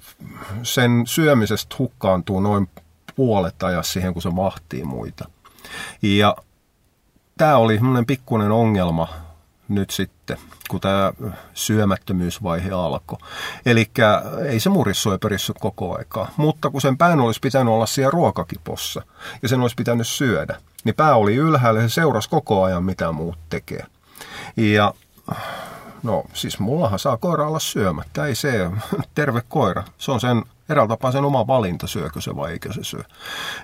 sen 0.62 1.02
syömisestä 1.06 1.76
hukkaantuu 1.78 2.40
noin 2.40 2.68
puolet 3.16 3.62
ajassa 3.62 3.92
siihen, 3.92 4.12
kun 4.12 4.22
se 4.22 4.30
mahtii 4.30 4.84
muita. 4.84 5.28
Ja 6.02 6.36
tämä 7.38 7.56
oli 7.56 7.74
semmoinen 7.74 8.06
pikkuinen 8.06 8.52
ongelma 8.52 9.08
nyt 9.68 9.90
sitten, 9.90 10.36
kun 10.70 10.80
tämä 10.80 11.12
syömättömyysvaihe 11.54 12.70
alkoi. 12.70 13.18
Eli 13.66 13.90
ei 14.48 14.60
se 14.60 14.70
murissu 14.70 15.10
ei 15.12 15.18
perissy 15.18 15.52
koko 15.60 15.98
aikaa, 15.98 16.30
mutta 16.36 16.70
kun 16.70 16.80
sen 16.80 16.98
pään 16.98 17.20
olisi 17.20 17.40
pitänyt 17.40 17.74
olla 17.74 17.86
siellä 17.86 18.10
ruokakipossa 18.10 19.02
ja 19.42 19.48
sen 19.48 19.60
olisi 19.60 19.76
pitänyt 19.76 20.06
syödä, 20.06 20.56
niin 20.84 20.94
pää 20.94 21.14
oli 21.14 21.34
ylhäällä 21.34 21.80
ja 21.80 21.88
se 21.88 21.94
seurasi 21.94 22.30
koko 22.30 22.62
ajan, 22.62 22.84
mitä 22.84 23.12
muut 23.12 23.38
tekee. 23.48 23.84
Ja 24.56 24.94
no 26.02 26.24
siis 26.32 26.58
mullahan 26.58 26.98
saa 26.98 27.16
koira 27.16 27.48
olla 27.48 27.58
syömättä, 27.58 28.26
ei 28.26 28.34
se 28.34 28.70
terve 29.14 29.42
koira. 29.48 29.84
Se 29.98 30.12
on 30.12 30.20
sen 30.20 30.42
eräällä 30.68 30.88
tapaa 30.88 31.12
sen 31.12 31.24
oma 31.24 31.46
valinta, 31.46 31.86
syökö 31.86 32.20
se 32.20 32.36
vai 32.36 32.52
eikö 32.52 32.72
se 32.72 32.84
syö. 32.84 33.02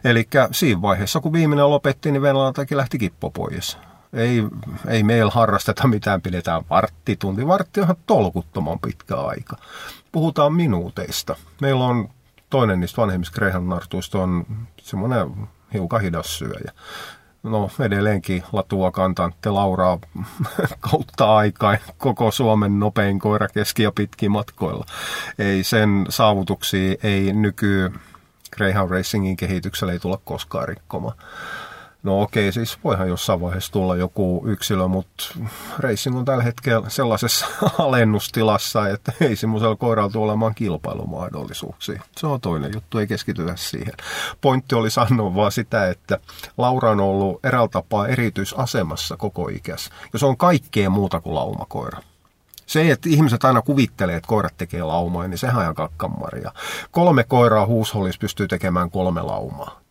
Eli 0.04 0.28
siinä 0.52 0.82
vaiheessa, 0.82 1.20
kun 1.20 1.32
viimeinen 1.32 1.70
lopetti, 1.70 2.12
niin 2.12 2.22
Venäjältäkin 2.22 2.76
lähti 2.76 2.98
kippo 2.98 3.30
pois. 3.30 3.78
Ei, 4.12 4.44
ei 4.88 5.02
meillä 5.02 5.32
harrasteta 5.34 5.88
mitään, 5.88 6.22
pidetään 6.22 6.62
vartti, 6.70 7.16
tunti. 7.16 7.46
Vartti 7.46 7.80
on 7.80 7.84
ihan 7.84 7.96
tolkuttoman 8.06 8.78
pitkä 8.78 9.16
aika. 9.16 9.56
Puhutaan 10.12 10.54
minuuteista. 10.54 11.36
Meillä 11.60 11.84
on 11.84 12.08
toinen 12.50 12.80
niistä 12.80 13.02
vanhemmista 13.02 13.34
Greyhound-nartuista 13.34 14.18
on 14.18 14.46
semmoinen 14.82 15.48
hiukan 15.74 16.00
hidas 16.00 16.38
syöjä 16.38 16.72
no 17.42 17.70
edelleenkin 17.80 18.42
Latua 18.52 18.90
kantantte 18.90 19.50
Lauraa 19.50 19.98
kautta 20.90 21.36
aikaan 21.36 21.78
koko 21.98 22.30
Suomen 22.30 22.78
nopein 22.78 23.18
koira 23.18 23.48
keski- 23.48 23.82
ja 23.82 23.92
pitkin 23.92 24.30
matkoilla. 24.30 24.84
Ei 25.38 25.64
sen 25.64 26.06
saavutuksia 26.08 26.94
ei 27.02 27.32
nyky 27.32 27.92
Greyhound 28.56 28.90
Racingin 28.90 29.36
kehityksellä 29.36 29.92
ei 29.92 29.98
tulla 29.98 30.18
koskaan 30.24 30.68
rikkomaan. 30.68 31.16
No 32.02 32.22
okei, 32.22 32.52
siis 32.52 32.78
voihan 32.84 33.08
jossain 33.08 33.40
vaiheessa 33.40 33.72
tulla 33.72 33.96
joku 33.96 34.44
yksilö, 34.46 34.88
mutta 34.88 35.24
racing 35.78 36.18
on 36.18 36.24
tällä 36.24 36.42
hetkellä 36.42 36.90
sellaisessa 36.90 37.46
alennustilassa, 37.78 38.88
että 38.88 39.12
ei 39.20 39.36
semmoisella 39.36 39.76
koiralla 39.76 40.10
tule 40.10 40.24
olemaan 40.24 40.54
kilpailumahdollisuuksia. 40.54 42.02
Se 42.16 42.26
on 42.26 42.40
toinen 42.40 42.70
juttu, 42.74 42.98
ei 42.98 43.06
keskitytä 43.06 43.56
siihen. 43.56 43.92
Pointti 44.40 44.74
oli 44.74 44.90
sanoa 44.90 45.34
vaan 45.34 45.52
sitä, 45.52 45.88
että 45.88 46.18
Laura 46.58 46.90
on 46.90 47.00
ollut 47.00 47.44
eräällä 47.44 47.68
tapaa 47.68 48.08
erityisasemassa 48.08 49.16
koko 49.16 49.48
ikässä. 49.48 49.90
Ja 50.12 50.18
se 50.18 50.26
on 50.26 50.36
kaikkea 50.36 50.90
muuta 50.90 51.20
kuin 51.20 51.34
laumakoira. 51.34 52.02
Se, 52.66 52.90
että 52.90 53.08
ihmiset 53.08 53.44
aina 53.44 53.62
kuvittelee, 53.62 54.16
että 54.16 54.28
koirat 54.28 54.56
tekee 54.56 54.82
laumaa, 54.82 55.28
niin 55.28 55.38
sehän 55.38 55.56
on 55.56 55.62
ihan 55.62 55.74
kakkanmaria. 55.74 56.52
Kolme 56.90 57.24
koiraa 57.24 57.66
huushollissa 57.66 58.20
pystyy 58.20 58.48
tekemään 58.48 58.90
kolme 58.90 59.22
laumaa 59.22 59.81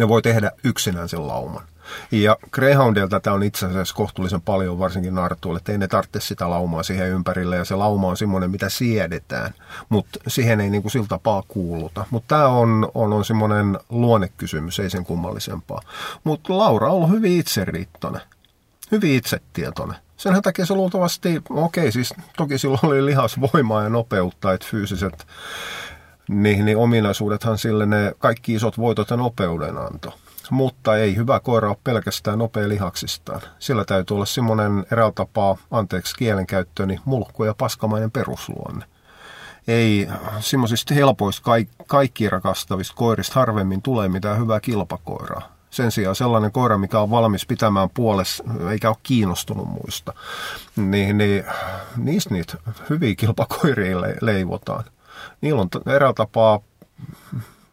ne 0.00 0.08
voi 0.08 0.22
tehdä 0.22 0.50
yksinään 0.64 1.08
sen 1.08 1.28
lauman. 1.28 1.64
Ja 2.10 2.36
Greyhoundilta 2.50 3.20
tämä 3.20 3.34
on 3.34 3.42
itse 3.42 3.66
asiassa 3.66 3.94
kohtuullisen 3.94 4.40
paljon, 4.40 4.78
varsinkin 4.78 5.14
nartuille, 5.14 5.58
että 5.58 5.72
ei 5.72 5.78
ne 5.78 5.88
tarvitse 5.88 6.20
sitä 6.20 6.50
laumaa 6.50 6.82
siihen 6.82 7.08
ympärille, 7.08 7.56
ja 7.56 7.64
se 7.64 7.74
lauma 7.74 8.08
on 8.08 8.16
semmoinen, 8.16 8.50
mitä 8.50 8.68
siedetään, 8.68 9.54
mutta 9.88 10.20
siihen 10.28 10.60
ei 10.60 10.70
niin 10.70 10.82
kuin 10.82 10.92
sillä 10.92 11.06
tapaa 11.08 11.42
kuuluta. 11.48 12.04
Mutta 12.10 12.28
tämä 12.28 12.46
on, 12.46 12.90
on, 12.94 13.12
on 13.12 13.24
semmoinen 13.24 13.78
luonnekysymys, 13.88 14.80
ei 14.80 14.90
sen 14.90 15.04
kummallisempaa. 15.04 15.80
Mutta 16.24 16.58
Laura 16.58 16.86
on 16.86 16.94
ollut 16.94 17.10
hyvin 17.10 17.40
itseriittoinen, 17.40 18.22
hyvin 18.92 19.14
itsetietoinen. 19.14 19.96
Sen 20.16 20.42
takia 20.42 20.66
se 20.66 20.74
luultavasti, 20.74 21.42
okei 21.50 21.82
okay, 21.82 21.92
siis 21.92 22.14
toki 22.36 22.58
sillä 22.58 22.78
oli 22.82 23.06
lihasvoimaa 23.06 23.82
ja 23.82 23.88
nopeutta, 23.88 24.52
että 24.52 24.66
fyysiset 24.70 25.26
niin, 26.30 26.64
niin 26.64 26.76
ominaisuudethan 26.76 27.58
sille 27.58 27.86
ne 27.86 28.12
kaikki 28.18 28.54
isot 28.54 28.78
voitot 28.78 29.10
ja 29.10 29.16
nopeuden 29.16 29.78
anto. 29.78 30.14
Mutta 30.50 30.96
ei 30.96 31.16
hyvä 31.16 31.40
koira 31.40 31.68
ole 31.68 31.76
pelkästään 31.84 32.38
nopea 32.38 32.68
lihaksistaan. 32.68 33.40
Sillä 33.58 33.84
täytyy 33.84 34.14
olla 34.14 34.26
semmoinen 34.26 34.86
eräällä 34.92 35.12
tapaa, 35.12 35.56
anteeksi 35.70 36.16
kielenkäyttöni, 36.16 37.00
mulkku 37.04 37.44
ja 37.44 37.54
paskamainen 37.54 38.10
perusluonne. 38.10 38.84
Ei 39.68 40.08
semmoisista 40.40 40.94
helpoista 40.94 41.42
kaikki, 41.42 41.74
kaikki 41.86 42.30
rakastavista 42.30 42.94
koirista 42.96 43.34
harvemmin 43.34 43.82
tulee 43.82 44.08
mitään 44.08 44.38
hyvää 44.38 44.60
kilpakoiraa. 44.60 45.52
Sen 45.70 45.92
sijaan 45.92 46.16
sellainen 46.16 46.52
koira, 46.52 46.78
mikä 46.78 47.00
on 47.00 47.10
valmis 47.10 47.46
pitämään 47.46 47.90
puolessa, 47.94 48.44
eikä 48.70 48.88
ole 48.88 48.96
kiinnostunut 49.02 49.68
muista, 49.68 50.12
niin, 50.76 51.18
niin 51.18 51.44
niistä 51.96 52.34
niitä 52.34 52.58
hyviä 52.90 53.14
kilpakoiria 53.14 53.96
leivotaan 54.20 54.84
niillä 55.40 55.60
on 55.60 55.68
eräällä 55.86 56.14
tapaa, 56.14 56.60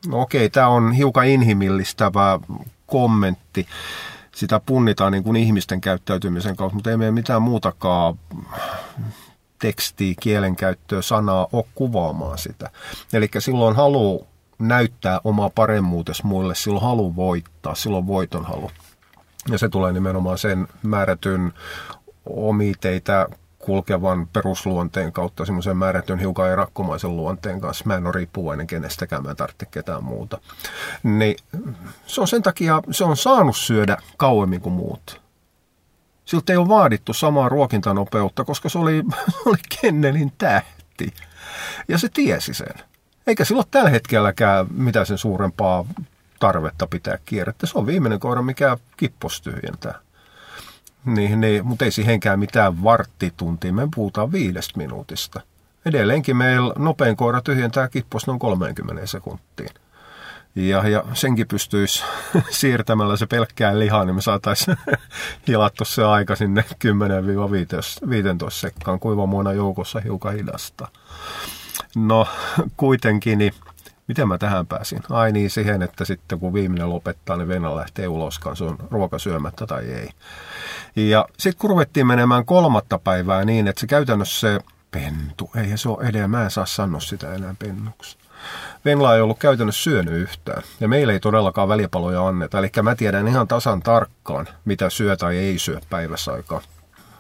no 0.08 0.22
okei, 0.22 0.50
tämä 0.50 0.68
on 0.68 0.92
hiukan 0.92 1.28
inhimillistävä 1.28 2.40
kommentti, 2.86 3.68
sitä 4.36 4.60
punnitaan 4.60 5.12
niin 5.12 5.24
kuin 5.24 5.36
ihmisten 5.36 5.82
käyttäytymisen 5.82 6.56
kautta, 6.56 6.76
mutta 6.76 6.92
ei 6.92 6.98
meidän 6.98 7.14
mitään 7.14 7.42
muutakaan 7.42 8.20
tekstiä, 9.60 10.14
kielenkäyttöä, 10.20 11.02
sanaa 11.02 11.48
ole 11.52 11.66
kuvaamaan 11.76 12.38
sitä. 12.38 12.70
Eli 13.14 13.30
silloin 13.40 13.76
halu 13.76 14.28
näyttää 14.60 15.22
omaa 15.24 15.50
paremmuutes 15.50 16.24
muille, 16.24 16.56
silloin 16.56 16.84
halu 16.84 17.16
voittaa, 17.16 17.76
silloin 17.76 18.08
voiton 18.08 18.46
halu. 18.46 18.72
Ja 19.52 19.58
se 19.58 19.70
tulee 19.70 19.94
nimenomaan 19.94 20.38
sen 20.38 20.68
määrätyn 20.84 21.54
omiteitä 22.26 23.28
kulkevan 23.68 24.28
perusluonteen 24.28 25.14
kautta 25.14 25.46
semmoisen 25.46 25.78
määrätyn 25.78 26.20
hiukan 26.20 26.50
erakkomaisen 26.50 27.18
luonteen 27.18 27.62
kanssa. 27.62 27.84
Mä 27.88 27.96
en 27.96 28.06
ole 28.06 28.12
riippuvainen 28.12 28.68
kenestäkään, 28.68 29.24
mä 29.24 29.30
en 29.30 29.36
tarvitse 29.36 29.66
ketään 29.66 30.04
muuta. 30.04 30.38
Niin 31.04 31.36
se 32.06 32.22
on 32.22 32.28
sen 32.28 32.44
takia, 32.44 32.82
se 32.92 33.04
on 33.04 33.18
saanut 33.18 33.58
syödä 33.58 33.98
kauemmin 34.18 34.62
kuin 34.62 34.74
muut. 34.74 35.22
Siltä 36.26 36.54
ei 36.54 36.58
ole 36.58 36.68
vaadittu 36.68 37.14
samaa 37.14 37.50
ruokintanopeutta, 37.50 38.44
koska 38.44 38.70
se 38.70 38.80
oli, 38.80 39.04
oli 39.46 39.58
Kennelin 39.82 40.34
tähti. 40.38 41.14
Ja 41.88 41.98
se 41.98 42.10
tiesi 42.14 42.54
sen. 42.54 42.74
Eikä 43.28 43.46
sillä 43.46 43.60
ole 43.60 43.66
tällä 43.72 43.90
hetkelläkään 43.90 44.68
mitään 44.74 45.06
sen 45.06 45.18
suurempaa 45.18 45.86
tarvetta 46.40 46.88
pitää 46.88 47.18
kierrettä. 47.26 47.68
Se 47.68 47.78
on 47.78 47.88
viimeinen 47.88 48.20
koira, 48.20 48.42
mikä 48.42 48.78
kippos 48.98 49.42
tyhjentää. 49.42 50.07
Niin, 51.08 51.42
niin, 51.42 51.66
mutta 51.66 51.86
ei 51.86 51.92
siihenkään 51.92 52.40
mitään 52.40 52.84
varttituntia. 52.84 53.74
Me 53.74 53.88
puhutaan 53.96 54.32
viidestä 54.32 54.78
minuutista. 54.78 55.42
Edelleenkin 55.86 56.38
meillä 56.38 56.74
nopein 56.78 57.16
koira 57.16 57.42
tyhjentää 57.42 57.88
kippos 57.88 58.28
noin 58.28 58.40
30 58.40 59.06
sekuntiin. 59.06 59.70
Ja, 60.56 60.88
ja 60.88 61.04
senkin 61.14 61.48
pystyisi 61.48 62.04
siirtämällä 62.50 63.18
se 63.18 63.26
pelkkään 63.26 63.80
lihaa, 63.80 64.06
niin 64.06 64.16
me 64.16 64.22
saataisiin 64.22 64.78
hilattu 65.48 65.86
se 65.86 66.04
aika 66.04 66.36
sinne 66.36 66.66
10-15 66.72 68.50
sekkaan 68.50 69.00
kuivamuona 69.00 69.54
joukossa 69.54 70.00
hiukan 70.00 70.34
hidasta. 70.34 70.88
No 71.96 72.28
kuitenkin, 72.78 73.38
niin 73.38 73.54
miten 74.08 74.28
mä 74.28 74.38
tähän 74.38 74.68
pääsin? 74.68 75.00
Ai 75.10 75.32
niin, 75.32 75.50
siihen, 75.50 75.82
että 75.82 76.06
sitten 76.06 76.40
kun 76.40 76.54
viimeinen 76.54 76.90
lopettaa, 76.90 77.38
niin 77.38 77.48
Venä 77.48 77.76
lähtee 77.76 78.08
uloskaan, 78.08 78.56
se 78.56 78.64
on 78.64 78.78
ruoka 78.92 79.20
syömättä 79.20 79.68
tai 79.68 79.86
ei. 79.86 80.10
Ja 80.96 81.26
sitten 81.38 81.60
kun 81.62 81.70
ruvettiin 81.70 82.08
menemään 82.08 82.46
kolmatta 82.46 83.00
päivää 83.00 83.46
niin, 83.46 83.68
että 83.68 83.80
se 83.80 83.88
käytännössä 83.88 84.40
se 84.40 84.60
pentu, 84.92 85.52
ei 85.56 85.78
se 85.78 85.90
ole 85.90 86.04
edelleen, 86.04 86.30
mä 86.30 86.44
en 86.44 86.52
saa 86.52 86.66
sanoa 86.66 87.00
sitä 87.00 87.34
enää 87.34 87.56
pennuksi. 87.60 88.18
Venla 88.86 89.16
ei 89.16 89.22
ollut 89.22 89.40
käytännössä 89.40 89.84
syönyt 89.84 90.14
yhtään, 90.14 90.64
ja 90.80 90.88
meillä 90.88 91.14
ei 91.14 91.20
todellakaan 91.20 91.70
välipaloja 91.70 92.28
anneta. 92.28 92.60
Eli 92.60 92.72
mä 92.82 92.96
tiedän 92.96 93.28
ihan 93.28 93.48
tasan 93.48 93.80
tarkkaan, 93.80 94.48
mitä 94.66 94.90
syö 94.90 95.18
tai 95.18 95.38
ei 95.38 95.60
syö 95.60 95.80
päivässä 95.90 96.34
aikaa 96.34 96.62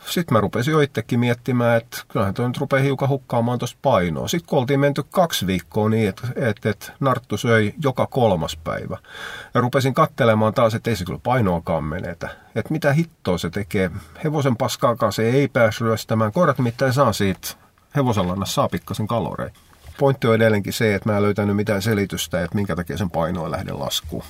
sitten 0.10 0.36
mä 0.36 0.42
rupesin 0.42 0.72
jo 0.72 0.80
itsekin 0.80 1.20
miettimään, 1.20 1.78
että 1.78 1.98
kyllähän 2.08 2.34
toi 2.34 2.48
nyt 2.48 2.58
rupeaa 2.58 2.84
hiukan 2.84 3.10
hukkaamaan 3.10 3.60
tuosta 3.60 3.80
painoa. 3.82 4.28
Sitten 4.28 4.50
kun 4.50 4.60
oltiin 4.60 4.80
menty 4.80 5.04
kaksi 5.12 5.48
viikkoa 5.48 5.90
niin, 5.90 6.10
että, 6.10 6.28
että, 6.36 6.70
että 6.70 6.92
Narttu 7.00 7.38
söi 7.38 7.74
joka 7.84 8.08
kolmas 8.08 8.58
päivä. 8.64 8.98
Ja 9.54 9.62
rupesin 9.62 9.94
kattelemaan 9.94 10.54
taas, 10.54 10.76
että 10.76 10.90
ei 10.90 10.96
se 10.96 11.06
kyllä 11.06 11.20
painoakaan 11.24 11.84
menetä. 11.84 12.30
Että 12.56 12.74
mitä 12.74 12.94
hittoa 12.94 13.38
se 13.38 13.50
tekee. 13.50 13.92
Hevosen 14.24 14.58
paskaakaan 14.58 15.14
se 15.14 15.30
ei 15.30 15.48
päässyt 15.48 15.82
ryöstämään. 15.82 16.32
Koirat 16.32 16.58
nimittäin 16.58 16.94
saa 16.94 17.14
siitä 17.14 17.48
hevosenlannassa 17.96 18.54
saa 18.54 18.70
pikkasen 18.70 19.08
kaloreja. 19.08 19.52
Pointti 20.00 20.28
on 20.28 20.36
edelleenkin 20.36 20.74
se, 20.74 20.96
että 20.96 21.10
mä 21.10 21.18
en 21.18 21.24
löytänyt 21.24 21.56
mitään 21.56 21.82
selitystä, 21.82 22.44
että 22.44 22.56
minkä 22.56 22.76
takia 22.76 22.98
sen 22.98 23.10
paino 23.10 23.46
ei 23.46 23.52
lähde 23.52 23.72
laskuun. 23.72 24.24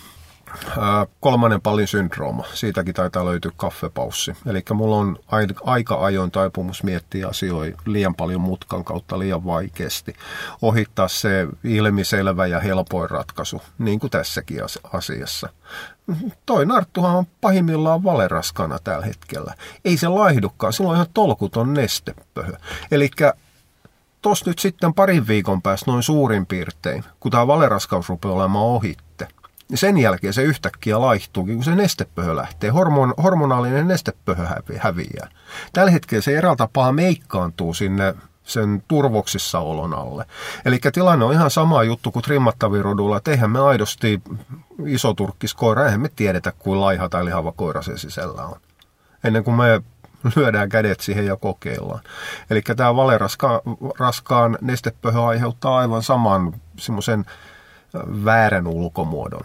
Kolmannen 1.20 1.62
pallin 1.62 1.88
syndrooma. 1.88 2.44
Siitäkin 2.54 2.94
taitaa 2.94 3.26
löytyä 3.26 3.52
kaffepaussi. 3.58 4.34
Eli 4.46 4.64
mulla 4.74 4.96
on 4.96 5.20
aika 5.66 5.96
ajoin 5.96 6.32
taipumus 6.32 6.84
miettiä 6.84 7.28
asioita 7.28 7.82
liian 7.86 8.16
paljon 8.16 8.42
mutkan 8.42 8.84
kautta 8.84 9.20
liian 9.20 9.46
vaikeasti. 9.46 10.16
Ohittaa 10.62 11.08
se 11.08 11.48
ilmiselvä 11.64 12.46
ja 12.46 12.60
helpoin 12.60 13.10
ratkaisu, 13.10 13.62
niin 13.80 14.00
kuin 14.00 14.12
tässäkin 14.12 14.62
asiassa. 14.94 15.50
Toi 16.46 16.66
narttuhan 16.66 17.16
on 17.16 17.26
pahimmillaan 17.42 18.04
valeraskana 18.04 18.80
tällä 18.80 19.06
hetkellä. 19.06 19.54
Ei 19.86 19.98
se 19.98 20.08
laihdukaan, 20.08 20.74
sillä 20.74 20.90
on 20.90 20.96
ihan 20.96 21.08
tolkuton 21.14 21.74
nestepöhö. 21.74 22.54
Eli 22.92 23.10
tos 24.22 24.46
nyt 24.46 24.60
sitten 24.60 24.94
parin 24.94 25.28
viikon 25.28 25.62
päästä 25.62 25.92
noin 25.92 26.04
suurin 26.04 26.46
piirtein, 26.46 27.04
kun 27.20 27.32
tämä 27.32 27.48
valeraskaus 27.48 28.10
rupeaa 28.10 28.34
olemaan 28.34 28.66
ohitte, 28.66 29.07
niin 29.70 29.78
sen 29.78 29.98
jälkeen 29.98 30.34
se 30.34 30.44
yhtäkkiä 30.44 31.02
laihtuukin, 31.02 31.56
kun 31.56 31.64
se 31.64 31.76
nestepöhö 31.76 32.36
lähtee. 32.36 32.70
Hormon, 32.70 33.14
hormonaalinen 33.24 33.88
nestepöhö 33.88 34.48
häviää. 34.80 35.30
Tällä 35.74 35.92
hetkellä 35.92 36.22
se 36.22 36.38
eräällä 36.38 36.56
tapaa 36.56 36.92
meikkaantuu 36.92 37.74
sinne 37.74 38.16
sen 38.44 38.84
turvoksissa 38.88 39.60
olon 39.60 39.94
alle. 39.94 40.26
Eli 40.66 40.80
tilanne 40.94 41.26
on 41.26 41.34
ihan 41.34 41.52
sama 41.52 41.84
juttu 41.84 42.12
kuin 42.12 42.24
trimmattavirodulla, 42.24 43.18
että 43.18 43.32
eihän 43.32 43.52
me 43.52 43.60
aidosti 43.60 44.22
isoturkkiskoira, 44.86 45.86
eihän 45.86 46.02
me 46.02 46.10
tiedetä, 46.16 46.54
kuin 46.60 46.82
laiha 46.82 47.10
tai 47.10 47.26
lihava 47.26 47.52
koira 47.52 47.82
se 47.82 47.98
sisällä 47.98 48.46
on. 48.46 48.60
Ennen 49.24 49.44
kuin 49.44 49.58
me 49.58 49.82
lyödään 50.36 50.70
kädet 50.70 51.00
siihen 51.00 51.26
ja 51.26 51.36
kokeillaan. 51.36 52.00
Eli 52.50 52.62
tämä 52.62 52.96
valeraskaan 52.96 54.58
nestepöhö 54.62 55.24
aiheuttaa 55.26 55.78
aivan 55.78 56.04
saman 56.04 56.54
semmoisen 56.78 57.26
väärän 58.26 58.68
ulkomuodon. 58.68 59.44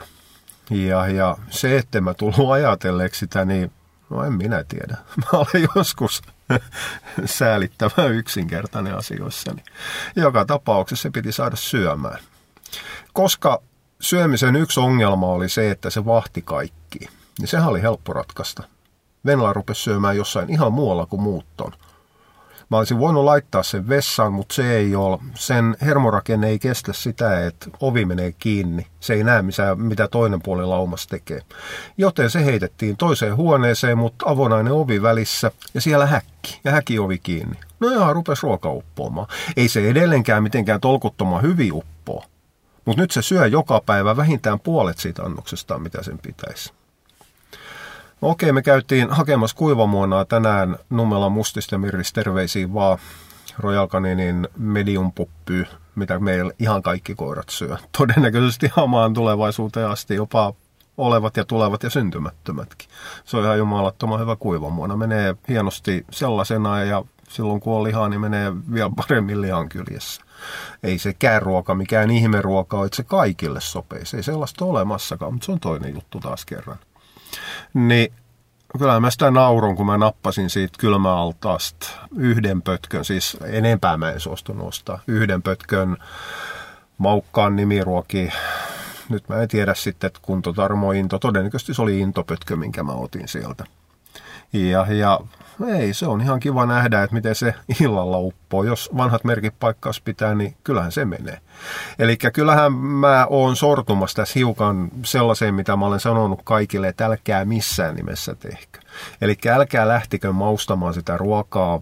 Ja, 0.70 1.08
ja 1.08 1.36
se, 1.50 1.78
että 1.78 2.00
mä 2.00 2.14
tullut 2.14 2.50
ajatelleeksi 2.52 3.18
sitä, 3.18 3.44
niin 3.44 3.72
no 4.10 4.24
en 4.24 4.32
minä 4.32 4.64
tiedä. 4.64 4.96
Mä 5.22 5.38
olen 5.38 5.68
joskus 5.76 6.22
säälittävän 7.24 8.12
yksinkertainen 8.12 8.96
asioissa. 8.96 9.54
Joka 10.16 10.44
tapauksessa 10.44 11.02
se 11.02 11.10
piti 11.10 11.32
saada 11.32 11.56
syömään. 11.56 12.18
Koska 13.12 13.62
syömisen 14.00 14.56
yksi 14.56 14.80
ongelma 14.80 15.26
oli 15.26 15.48
se, 15.48 15.70
että 15.70 15.90
se 15.90 16.04
vahti 16.04 16.42
kaikki, 16.42 16.98
niin 17.38 17.48
sehän 17.48 17.68
oli 17.68 17.82
helppo 17.82 18.12
ratkaista. 18.12 18.62
Venla 19.26 19.52
rupesi 19.52 19.82
syömään 19.82 20.16
jossain 20.16 20.50
ihan 20.50 20.72
muualla 20.72 21.06
kuin 21.06 21.22
muutton. 21.22 21.72
Mä 22.72 22.78
olisin 22.78 22.98
voinut 22.98 23.24
laittaa 23.24 23.62
sen 23.62 23.88
vessaan, 23.88 24.32
mutta 24.32 24.54
se 24.54 24.76
ei 24.76 24.96
ole. 24.96 25.18
Sen 25.34 25.76
hermorakenne 25.82 26.48
ei 26.48 26.58
kestä 26.58 26.92
sitä, 26.92 27.46
että 27.46 27.66
ovi 27.80 28.04
menee 28.04 28.32
kiinni. 28.32 28.86
Se 29.00 29.14
ei 29.14 29.24
näe, 29.24 29.42
mitä 29.76 30.08
toinen 30.08 30.42
puoli 30.42 30.66
laumassa 30.66 31.08
tekee. 31.08 31.40
Joten 31.98 32.30
se 32.30 32.44
heitettiin 32.44 32.96
toiseen 32.96 33.36
huoneeseen, 33.36 33.98
mutta 33.98 34.24
avonainen 34.28 34.72
ovi 34.72 35.02
välissä 35.02 35.50
ja 35.74 35.80
siellä 35.80 36.06
häkki 36.06 36.60
ja 36.64 36.72
häki 36.72 36.98
ovi 36.98 37.18
kiinni. 37.18 37.56
No 37.80 37.88
ihan 37.88 38.14
rupesi 38.14 38.42
ruoka 38.42 38.70
uppoamaan. 38.70 39.28
Ei 39.56 39.68
se 39.68 39.88
edelleenkään 39.88 40.42
mitenkään 40.42 40.80
tolkuttoman 40.80 41.42
hyvin 41.42 41.72
uppoa. 41.72 42.24
Mutta 42.84 43.02
nyt 43.02 43.10
se 43.10 43.22
syö 43.22 43.46
joka 43.46 43.82
päivä 43.86 44.16
vähintään 44.16 44.60
puolet 44.60 44.98
siitä 44.98 45.22
annoksesta, 45.22 45.78
mitä 45.78 46.02
sen 46.02 46.18
pitäisi. 46.18 46.72
Okei, 48.22 48.52
me 48.52 48.62
käytiin 48.62 49.10
hakemassa 49.10 49.56
kuivamuonaa 49.56 50.24
tänään 50.24 50.76
Nummela 50.90 51.28
Mustista 51.28 51.78
Mirris, 51.78 52.12
terveisiin 52.12 52.74
vaan 52.74 52.98
Royal 53.58 53.88
Caninin 53.88 54.48
medium 54.56 55.12
puppy, 55.12 55.66
mitä 55.94 56.18
meillä 56.18 56.52
ihan 56.58 56.82
kaikki 56.82 57.14
koirat 57.14 57.48
syö. 57.48 57.76
Todennäköisesti 57.98 58.68
hamaan 58.72 59.14
tulevaisuuteen 59.14 59.88
asti 59.88 60.14
jopa 60.14 60.52
olevat 60.96 61.36
ja 61.36 61.44
tulevat 61.44 61.82
ja 61.82 61.90
syntymättömätkin. 61.90 62.88
Se 63.24 63.36
on 63.36 63.44
ihan 63.44 63.58
jumalattoman 63.58 64.20
hyvä 64.20 64.36
kuivamuona. 64.36 64.96
Menee 64.96 65.36
hienosti 65.48 66.06
sellaisena 66.10 66.82
ja 66.82 67.02
silloin 67.28 67.60
kun 67.60 67.76
on 67.76 67.84
lihaa, 67.84 68.08
niin 68.08 68.20
menee 68.20 68.52
vielä 68.72 68.90
paremmin 68.96 69.40
lihan 69.40 69.68
kyljessä. 69.68 70.22
Ei 70.82 70.98
se 70.98 71.14
ruoka 71.40 71.74
mikään 71.74 72.10
ihmeruoka 72.10 72.78
ole, 72.78 72.86
että 72.86 72.96
se 72.96 73.02
kaikille 73.02 73.60
sopii. 73.60 74.06
Se 74.06 74.16
ei 74.16 74.22
sellaista 74.22 74.64
ole 74.64 74.70
olemassakaan, 74.70 75.32
mutta 75.32 75.46
se 75.46 75.52
on 75.52 75.60
toinen 75.60 75.94
juttu 75.94 76.20
taas 76.20 76.44
kerran. 76.44 76.78
Niin 77.74 78.12
kyllä 78.78 79.00
mä 79.00 79.10
sitä 79.10 79.30
naurun, 79.30 79.76
kun 79.76 79.86
mä 79.86 79.98
nappasin 79.98 80.50
siitä 80.50 80.78
kylmäaltaasta 80.78 81.86
yhden 82.16 82.62
pötkön, 82.62 83.04
siis 83.04 83.36
enempää 83.46 83.96
mä 83.96 84.10
en 84.10 84.20
suostu 84.20 84.52
nostaa, 84.52 84.98
yhden 85.06 85.42
pötkön 85.42 85.96
maukkaan 86.98 87.56
nimiruoki. 87.56 88.28
Nyt 89.08 89.28
mä 89.28 89.42
en 89.42 89.48
tiedä 89.48 89.74
sitten, 89.74 90.08
että 90.08 90.20
kuntotarmo 90.22 90.92
into, 90.92 91.18
todennäköisesti 91.18 91.74
se 91.74 91.82
oli 91.82 92.00
intopötkö, 92.00 92.56
minkä 92.56 92.82
mä 92.82 92.92
otin 92.92 93.28
sieltä. 93.28 93.64
Ja, 94.52 94.86
ja 94.88 95.20
ei, 95.66 95.94
se 95.94 96.06
on 96.06 96.20
ihan 96.20 96.40
kiva 96.40 96.66
nähdä, 96.66 97.02
että 97.02 97.14
miten 97.14 97.34
se 97.34 97.54
illalla 97.80 98.18
uppoo. 98.18 98.64
Jos 98.64 98.90
vanhat 98.96 99.24
merkit 99.24 99.54
paikkaus 99.60 100.00
pitää, 100.00 100.34
niin 100.34 100.56
kyllähän 100.64 100.92
se 100.92 101.04
menee. 101.04 101.40
Eli 101.98 102.16
kyllähän 102.16 102.72
mä 102.72 103.26
oon 103.30 103.56
sortumassa 103.56 104.16
tässä 104.16 104.38
hiukan 104.38 104.90
sellaiseen, 105.04 105.54
mitä 105.54 105.76
mä 105.76 105.86
olen 105.86 106.00
sanonut 106.00 106.40
kaikille, 106.44 106.88
että 106.88 107.06
älkää 107.06 107.44
missään 107.44 107.96
nimessä 107.96 108.34
tehkö. 108.34 108.78
Eli 109.20 109.36
älkää 109.50 109.88
lähtikö 109.88 110.32
maustamaan 110.32 110.94
sitä 110.94 111.16
ruokaa, 111.16 111.80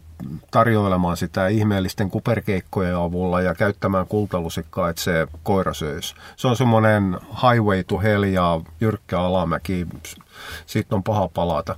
tarjoilemaan 0.50 1.16
sitä 1.16 1.48
ihmeellisten 1.48 2.10
kuperkeikkojen 2.10 2.96
avulla 2.96 3.40
ja 3.40 3.54
käyttämään 3.54 4.06
kultalusikkaa, 4.06 4.88
että 4.88 5.02
se 5.02 5.26
koira 5.42 5.74
söisi. 5.74 6.14
Se 6.36 6.48
on 6.48 6.56
semmoinen 6.56 7.18
highway 7.32 7.84
to 7.84 7.98
hell 7.98 8.22
ja 8.22 8.60
jyrkkä 8.80 9.20
alamäki. 9.20 9.86
Siitä 10.66 10.94
on 10.96 11.02
paha 11.02 11.28
palata. 11.28 11.76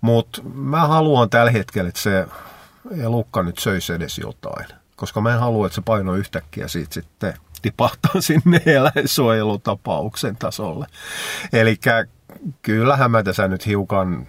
Mutta 0.00 0.42
mä 0.54 0.86
haluan 0.86 1.30
tällä 1.30 1.50
hetkellä, 1.50 1.88
että 1.88 2.00
se 2.00 2.26
elukka 3.00 3.42
nyt 3.42 3.58
söisi 3.58 3.92
edes 3.92 4.18
jotain. 4.18 4.66
Koska 4.96 5.20
mä 5.20 5.34
en 5.34 5.40
halua, 5.40 5.66
että 5.66 5.74
se 5.74 5.82
paino 5.84 6.14
yhtäkkiä 6.14 6.68
siitä 6.68 6.94
sitten 6.94 7.34
tipahtaa 7.62 8.20
sinne 8.30 8.62
eläinsuojelutapauksen 8.66 10.36
tasolle. 10.36 10.86
Eli 11.52 11.76
kyllähän 12.62 13.10
mä 13.10 13.22
tässä 13.22 13.48
nyt 13.48 13.66
hiukan 13.66 14.26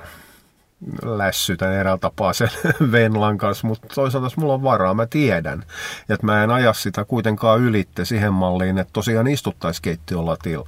lässytän 1.03 1.73
eräällä 1.73 1.99
tapaa 1.99 2.33
sen 2.33 2.49
Venlan 2.91 3.37
kanssa, 3.37 3.67
mutta 3.67 3.87
toisaalta 3.95 4.25
jos 4.25 4.37
mulla 4.37 4.53
on 4.53 4.63
varaa, 4.63 4.93
mä 4.93 5.05
tiedän, 5.05 5.63
että 6.09 6.25
mä 6.25 6.43
en 6.43 6.49
aja 6.49 6.73
sitä 6.73 7.05
kuitenkaan 7.05 7.59
ylitte 7.59 8.05
siihen 8.05 8.33
malliin, 8.33 8.77
että 8.77 8.93
tosiaan 8.93 9.27
istuttaisiin 9.27 9.81
keittiön 9.81 10.25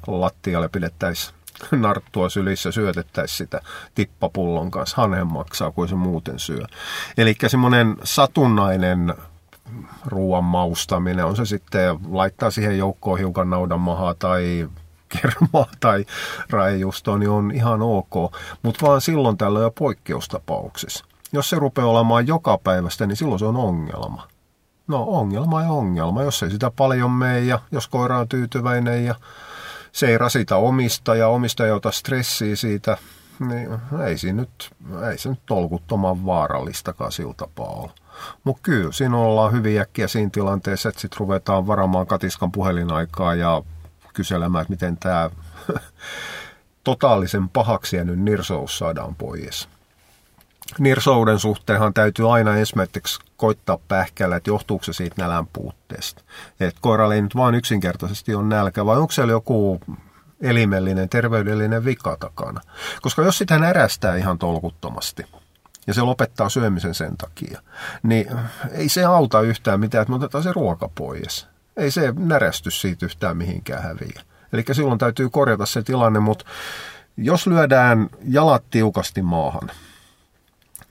lattialle, 0.08 0.70
pidettäisiin 0.70 1.36
narttua 1.72 2.30
sylissä 2.30 2.72
syötettäisiin 2.72 3.38
sitä 3.38 3.62
tippapullon 3.96 4.72
kanssa. 4.72 5.02
Hanhen 5.02 5.28
maksaa, 5.28 5.72
kuin 5.72 5.90
se 5.90 5.96
muuten 5.96 6.40
syö. 6.40 6.66
Eli 7.18 7.36
semmoinen 7.48 7.96
satunnainen 8.04 9.14
ruoan 10.06 10.44
maustaminen, 10.44 11.26
on 11.26 11.36
se 11.36 11.46
sitten 11.46 12.00
laittaa 12.10 12.52
siihen 12.52 12.78
joukkoon 12.78 13.20
hiukan 13.20 13.50
naudanmahaa 13.50 14.14
tai 14.14 14.70
kermaa 15.22 15.66
tai 15.80 16.06
raejustoa, 16.50 17.18
niin 17.18 17.30
on 17.30 17.52
ihan 17.52 17.82
ok. 17.82 18.34
Mutta 18.64 18.86
vaan 18.86 19.02
silloin 19.02 19.38
tällä 19.38 19.60
jo 19.60 19.72
poikkeustapauksessa. 19.72 21.06
Jos 21.34 21.50
se 21.50 21.56
rupeaa 21.56 21.88
olemaan 21.88 22.28
joka 22.28 22.58
päivästä, 22.58 23.08
niin 23.08 23.16
silloin 23.16 23.40
se 23.40 23.46
on 23.46 23.56
ongelma. 23.56 24.28
No 24.88 25.04
ongelma 25.04 25.62
ja 25.62 25.70
ongelma. 25.70 26.24
Jos 26.24 26.44
ei 26.44 26.52
sitä 26.52 26.72
paljon 26.76 27.12
mene 27.12 27.40
ja 27.40 27.60
jos 27.72 27.88
koira 27.88 28.20
on 28.20 28.30
tyytyväinen 28.30 29.06
ja 29.06 29.16
se 29.94 30.08
ei 30.08 30.18
rasita 30.18 30.56
omista 30.56 31.16
ja 31.16 31.28
omista 31.28 31.66
ei 31.66 31.72
ota 31.72 31.92
stressiä 31.92 32.56
siitä, 32.56 32.98
niin 33.40 33.70
ei 34.06 34.18
se 34.18 34.34
nyt, 34.34 34.72
ei 35.12 35.18
se 35.18 35.30
nyt 35.30 35.40
tolkuttoman 35.46 36.26
vaarallistakaan 36.26 37.12
sillä 37.12 37.34
tapaa 37.38 37.70
ole. 37.70 37.92
Mutta 38.44 38.62
kyllä, 38.64 38.92
siinä 38.92 39.18
ollaan 39.18 39.52
hyvin 39.52 39.82
äkkiä 39.82 40.08
siinä 40.08 40.30
tilanteessa, 40.30 40.90
että 40.90 41.02
sitten 41.02 41.20
ruvetaan 41.20 41.68
varamaan 41.68 42.08
katiskan 42.08 42.52
puhelinaikaa 42.52 43.36
ja 43.36 43.62
kyselemään, 44.14 44.62
että 44.62 44.74
miten 44.74 44.98
tämä 44.98 45.30
totaalisen 46.84 47.50
pahaksi 47.50 47.96
jäänyt 47.96 48.20
nirsous 48.20 48.78
saadaan 48.78 49.16
pois. 49.16 49.70
Nirsouden 50.80 51.40
suhteenhan 51.40 51.94
täytyy 51.94 52.34
aina 52.34 52.56
esimerkiksi 52.56 53.20
koittaa 53.38 53.78
pähkällä, 53.88 54.36
että 54.36 54.50
johtuuko 54.50 54.84
se 54.84 54.94
siitä 54.94 55.16
nälän 55.22 55.48
puutteesta. 55.48 56.24
Että 56.60 56.82
koiralle 56.82 57.16
ei 57.16 57.22
nyt 57.22 57.36
vaan 57.36 57.56
yksinkertaisesti 57.56 58.36
on 58.36 58.50
nälkä, 58.50 58.86
vai 58.86 58.98
onko 58.98 59.12
siellä 59.12 59.32
joku 59.32 59.80
elimellinen, 60.42 61.10
terveydellinen 61.10 61.86
vika 61.86 62.18
takana. 62.20 62.62
Koska 63.02 63.22
jos 63.22 63.38
sitä 63.38 63.60
närästää 63.60 64.16
ihan 64.16 64.38
tolkuttomasti, 64.38 65.26
ja 65.88 65.94
se 65.94 66.02
lopettaa 66.02 66.50
syömisen 66.50 66.94
sen 66.94 67.18
takia, 67.18 67.62
niin 68.04 68.28
ei 68.72 68.90
se 68.90 69.04
auta 69.04 69.42
yhtään 69.42 69.80
mitään, 69.80 70.02
että 70.02 70.10
me 70.12 70.16
otetaan 70.16 70.44
se 70.44 70.52
ruoka 70.54 70.90
pois. 70.96 71.48
Ei 71.78 71.92
se 71.92 72.14
närästy 72.18 72.72
siitä 72.72 73.06
yhtään 73.06 73.38
mihinkään 73.38 73.84
häviä. 73.84 74.22
Eli 74.54 74.64
silloin 74.72 75.00
täytyy 75.00 75.30
korjata 75.30 75.66
se 75.66 75.82
tilanne, 75.82 76.20
mutta 76.20 76.46
jos 77.18 77.48
lyödään 77.48 78.10
jalat 78.24 78.64
tiukasti 78.70 79.22
maahan– 79.22 79.72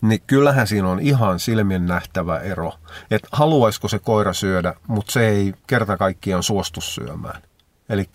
niin 0.02 0.22
kyllähän 0.26 0.66
siinä 0.66 0.88
on 0.88 1.00
ihan 1.00 1.40
silmien 1.40 1.86
nähtävä 1.86 2.38
ero. 2.38 2.72
Että 3.10 3.28
haluaisiko 3.32 3.88
se 3.88 3.98
koira 3.98 4.32
syödä, 4.32 4.74
mutta 4.86 5.12
se 5.12 5.28
ei 5.28 5.54
kerta 5.66 5.96
kaikkiaan 5.96 6.42
suostu 6.42 6.80
syömään. 6.80 7.42
Eli 7.88 8.08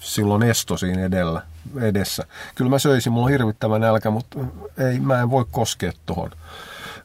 silloin 0.00 0.42
esto 0.42 0.76
siinä 0.76 1.04
edellä. 1.04 1.42
edessä. 1.80 2.24
Kyllä 2.54 2.70
mä 2.70 2.78
söisin, 2.78 3.12
mulla 3.12 3.26
on 3.26 3.30
hirvittävä 3.30 3.78
nälkä, 3.78 4.10
mutta 4.10 4.38
ei, 4.78 5.00
mä 5.00 5.20
en 5.20 5.30
voi 5.30 5.44
koskea 5.50 5.92
tuohon. 6.06 6.30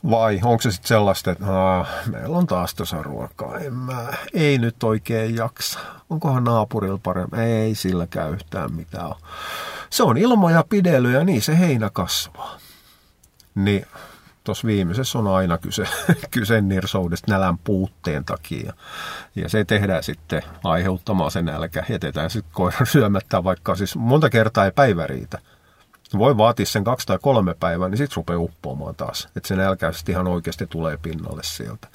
Vai 0.09 0.39
onko 0.43 0.61
se 0.61 0.71
sitten 0.71 0.87
sellaista, 0.87 1.31
että 1.31 1.45
aah, 1.53 1.87
meillä 2.11 2.37
on 2.37 2.47
taas 2.47 2.75
tuossa 2.75 3.03
ruokaa, 3.03 3.59
en 3.59 3.73
mä, 3.73 4.07
ei 4.33 4.57
nyt 4.57 4.83
oikein 4.83 5.35
jaksa. 5.35 5.79
Onkohan 6.09 6.43
naapurilla 6.43 6.99
paremmin? 7.03 7.39
Ei 7.39 7.75
silläkään 7.75 8.31
yhtään 8.31 8.73
mitään 8.73 9.11
Se 9.89 10.03
on 10.03 10.17
ilmoja 10.17 10.63
pidely 10.69 11.11
ja 11.11 11.23
niin 11.23 11.41
se 11.41 11.59
heinä 11.59 11.89
kasvaa. 11.93 12.57
Niin 13.55 13.85
tuossa 14.45 14.67
viimeisessä 14.67 15.19
on 15.19 15.27
aina 15.27 15.57
kyse, 15.57 15.87
kyse 16.31 16.61
nirsoudesta 16.61 17.31
nälän 17.31 17.57
puutteen 17.57 18.25
takia. 18.25 18.73
Ja 19.35 19.49
se 19.49 19.65
tehdään 19.65 20.03
sitten 20.03 20.41
aiheuttamaan 20.63 21.31
sen 21.31 21.45
nälkä. 21.45 21.83
Jätetään 21.89 22.29
sitten 22.29 22.53
koiran 22.53 22.85
syömättä, 22.85 23.43
vaikka 23.43 23.75
siis 23.75 23.95
monta 23.95 24.29
kertaa 24.29 24.65
ei 24.65 24.71
päivä 24.71 25.07
riitä. 25.07 25.39
Voi 26.17 26.37
vaatia 26.37 26.65
sen 26.65 26.83
kaksi 26.83 27.07
tai 27.07 27.19
kolme 27.21 27.53
päivää, 27.53 27.89
niin 27.89 27.97
sitten 27.97 28.15
rupeaa 28.15 28.39
uppoamaan 28.39 28.95
taas. 28.95 29.29
Että 29.35 29.47
se 29.47 29.55
nälkä 29.55 29.91
sitten 29.91 30.13
ihan 30.13 30.27
oikeasti 30.27 30.67
tulee 30.67 30.97
pinnalle 30.97 31.43
sieltä. 31.43 31.87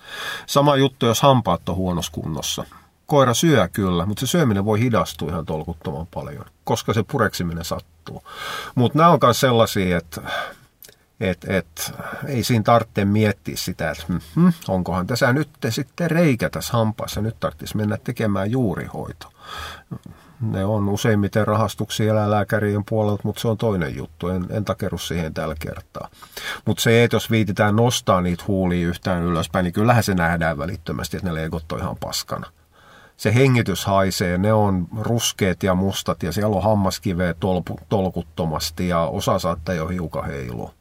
Sama 0.46 0.76
juttu, 0.76 1.06
jos 1.06 1.22
hampaat 1.22 1.68
on 1.68 1.76
huonossa 1.76 2.12
kunnossa. 2.12 2.64
Koira 3.06 3.34
syö 3.34 3.68
kyllä, 3.68 4.06
mutta 4.06 4.20
se 4.20 4.26
syöminen 4.26 4.64
voi 4.64 4.80
hidastua 4.80 5.28
ihan 5.28 5.46
tolkuttoman 5.46 6.06
paljon, 6.06 6.44
koska 6.64 6.94
se 6.94 7.02
pureksiminen 7.02 7.64
sattuu. 7.64 8.22
Mutta 8.74 8.98
nämä 8.98 9.10
on 9.10 9.18
myös 9.22 9.40
sellaisia, 9.40 9.98
että 9.98 10.22
et, 11.20 11.44
et, 11.48 11.92
ei 12.26 12.44
siinä 12.44 12.62
tarvitse 12.62 13.04
miettiä 13.04 13.56
sitä, 13.56 13.90
että 13.90 14.04
hm, 14.08 14.48
onkohan 14.68 15.06
tässä 15.06 15.32
nyt 15.32 15.48
sitten 15.68 16.10
reikä 16.10 16.50
tässä 16.50 16.72
hampaassa, 16.72 17.20
nyt 17.20 17.40
tarvitsisi 17.40 17.76
mennä 17.76 17.96
tekemään 17.96 18.50
juurihoito. 18.50 19.32
Ne 20.40 20.64
on 20.64 20.88
useimmiten 20.88 21.46
rahastuksia 21.46 22.12
eläinlääkärien 22.12 22.84
puolelta, 22.88 23.22
mutta 23.24 23.40
se 23.40 23.48
on 23.48 23.58
toinen 23.58 23.96
juttu. 23.96 24.28
En, 24.28 24.46
en 24.50 24.64
takeru 24.64 24.98
siihen 24.98 25.34
tällä 25.34 25.54
kertaa. 25.58 26.08
Mutta 26.66 26.82
se, 26.82 27.04
että 27.04 27.14
jos 27.14 27.30
viititään 27.30 27.76
nostaa 27.76 28.20
niitä 28.20 28.44
huulia 28.48 28.88
yhtään 28.88 29.22
ylöspäin, 29.22 29.64
niin 29.64 29.72
kyllähän 29.72 30.02
se 30.02 30.14
nähdään 30.14 30.58
välittömästi, 30.58 31.16
että 31.16 31.28
ne 31.28 31.34
leikot 31.34 31.72
on 31.72 31.78
ihan 31.78 31.96
paskana. 31.96 32.46
Se 33.16 33.34
hengitys 33.34 33.84
haisee, 33.84 34.38
ne 34.38 34.52
on 34.52 34.88
ruskeat 35.00 35.62
ja 35.62 35.74
mustat 35.74 36.22
ja 36.22 36.32
siellä 36.32 36.56
on 36.56 36.62
hammaskiveä 36.62 37.34
tolkuttomasti 37.88 38.88
ja 38.88 39.00
osa 39.00 39.38
saattaa 39.38 39.74
jo 39.74 39.88
hiukan 39.88 40.26
heilua. 40.26 40.74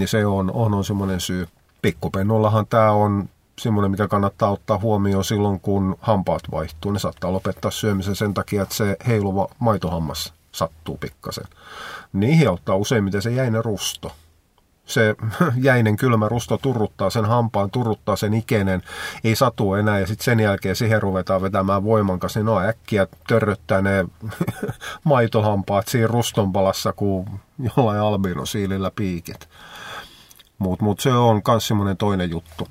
Niin 0.00 0.08
se 0.08 0.26
on, 0.26 0.50
on, 0.54 0.74
on 0.74 0.84
semmoinen 0.84 1.20
syy. 1.20 1.48
Pikkupennollahan 1.82 2.66
tämä 2.66 2.90
on 2.90 3.28
semmoinen, 3.58 3.90
mikä 3.90 4.08
kannattaa 4.08 4.50
ottaa 4.50 4.78
huomioon 4.78 5.24
silloin, 5.24 5.60
kun 5.60 5.96
hampaat 6.00 6.42
vaihtuu. 6.50 6.92
Ne 6.92 6.98
saattaa 6.98 7.32
lopettaa 7.32 7.70
syömisen 7.70 8.16
sen 8.16 8.34
takia, 8.34 8.62
että 8.62 8.74
se 8.74 8.96
heiluva 9.06 9.48
maitohammas 9.58 10.32
sattuu 10.52 10.96
pikkasen. 10.96 11.44
Niihin 12.12 12.50
ottaa 12.50 12.76
useimmiten 12.76 13.22
se 13.22 13.30
jäinen 13.30 13.64
rusto. 13.64 14.12
Se 14.86 15.16
jäinen 15.62 15.96
kylmä 15.96 16.28
rusto 16.28 16.58
turruttaa 16.58 17.10
sen 17.10 17.24
hampaan, 17.24 17.70
turruttaa 17.70 18.16
sen 18.16 18.34
ikenen, 18.34 18.82
ei 19.24 19.36
satu 19.36 19.74
enää 19.74 19.98
ja 19.98 20.06
sitten 20.06 20.24
sen 20.24 20.40
jälkeen 20.40 20.76
siihen 20.76 21.02
ruvetaan 21.02 21.42
vetämään 21.42 21.84
voiman 21.84 22.18
kanssa, 22.18 22.40
niin 22.40 22.46
no 22.46 22.60
äkkiä 22.60 23.06
törröttää 23.28 23.82
ne 23.82 24.04
maitohampaat 25.04 25.88
siinä 25.88 26.06
rustonpalassa 26.06 26.92
kuin 26.92 27.26
jollain 27.76 28.00
albinosiilillä 28.00 28.90
piikit. 28.96 29.48
Mutta 30.60 30.84
mut 30.84 31.00
se 31.00 31.12
on 31.12 31.42
myös 31.48 31.68
semmoinen 31.68 31.96
toinen 31.96 32.30
juttu. 32.30 32.68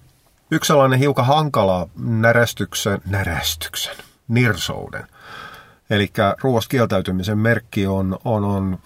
Yksi 0.52 0.68
sellainen 0.68 1.00
hiukan 1.00 1.26
hankala 1.26 1.90
närästyksen, 1.98 3.02
närästyksen, 3.06 3.96
nirsouden. 4.28 5.08
Eli 5.90 6.12
ruoasta 6.42 6.70
kieltäytymisen 6.70 7.38
merkki 7.38 7.88
on, 7.88 8.20
on, 8.26 8.44
on 8.44 8.80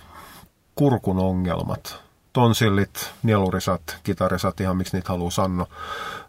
kurkun 0.76 1.20
ongelmat. 1.20 2.00
Tonsillit, 2.34 3.12
nielurisat, 3.24 3.98
kitarisat, 4.04 4.62
ihan 4.62 4.78
miksi 4.78 4.98
niitä 4.98 5.10
haluaa 5.10 5.32
sanoa. 5.32 5.68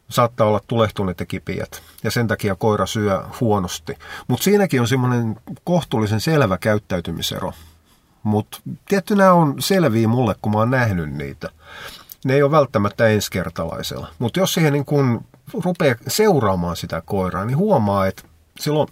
Saattaa 0.08 0.46
olla 0.46 0.60
tulehtuneet 0.66 1.20
ja 1.20 1.26
kipiät. 1.26 1.82
Ja 2.04 2.10
sen 2.10 2.28
takia 2.28 2.54
koira 2.54 2.86
syö 2.86 3.24
huonosti. 3.40 3.98
Mutta 4.28 4.44
siinäkin 4.44 4.80
on 4.80 4.88
semmoinen 4.88 5.36
kohtuullisen 5.64 6.20
selvä 6.20 6.58
käyttäytymisero. 6.58 7.52
Mutta 8.22 8.58
tietty 8.88 9.16
nämä 9.16 9.32
on 9.32 9.54
selviä 9.58 10.08
mulle, 10.08 10.34
kun 10.42 10.52
mä 10.52 10.58
oon 10.58 10.70
nähnyt 10.70 11.12
niitä 11.12 11.50
ne 12.24 12.34
ei 12.34 12.42
ole 12.42 12.50
välttämättä 12.50 13.06
ensikertalaisella. 13.06 14.08
Mutta 14.18 14.40
jos 14.40 14.54
siihen 14.54 14.72
niin 14.72 14.84
kun 14.84 15.24
rupeaa 15.64 15.94
seuraamaan 16.08 16.76
sitä 16.76 17.02
koiraa, 17.04 17.44
niin 17.44 17.56
huomaa, 17.56 18.06
että 18.06 18.22
silloin 18.60 18.88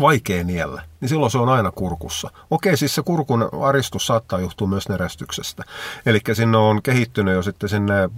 vaikea 0.00 0.44
niellä, 0.44 0.82
niin 1.00 1.08
silloin 1.08 1.30
se 1.30 1.38
on 1.38 1.48
aina 1.48 1.70
kurkussa. 1.70 2.30
Okei, 2.50 2.76
siis 2.76 2.94
se 2.94 3.02
kurkun 3.02 3.48
aristus 3.62 4.06
saattaa 4.06 4.40
johtua 4.40 4.68
myös 4.68 4.88
nerästyksestä. 4.88 5.64
Eli 6.06 6.20
sinne 6.32 6.56
on 6.56 6.82
kehittynyt 6.82 7.34
jo 7.34 7.42
sitten 7.42 7.68
sinne 7.68 8.10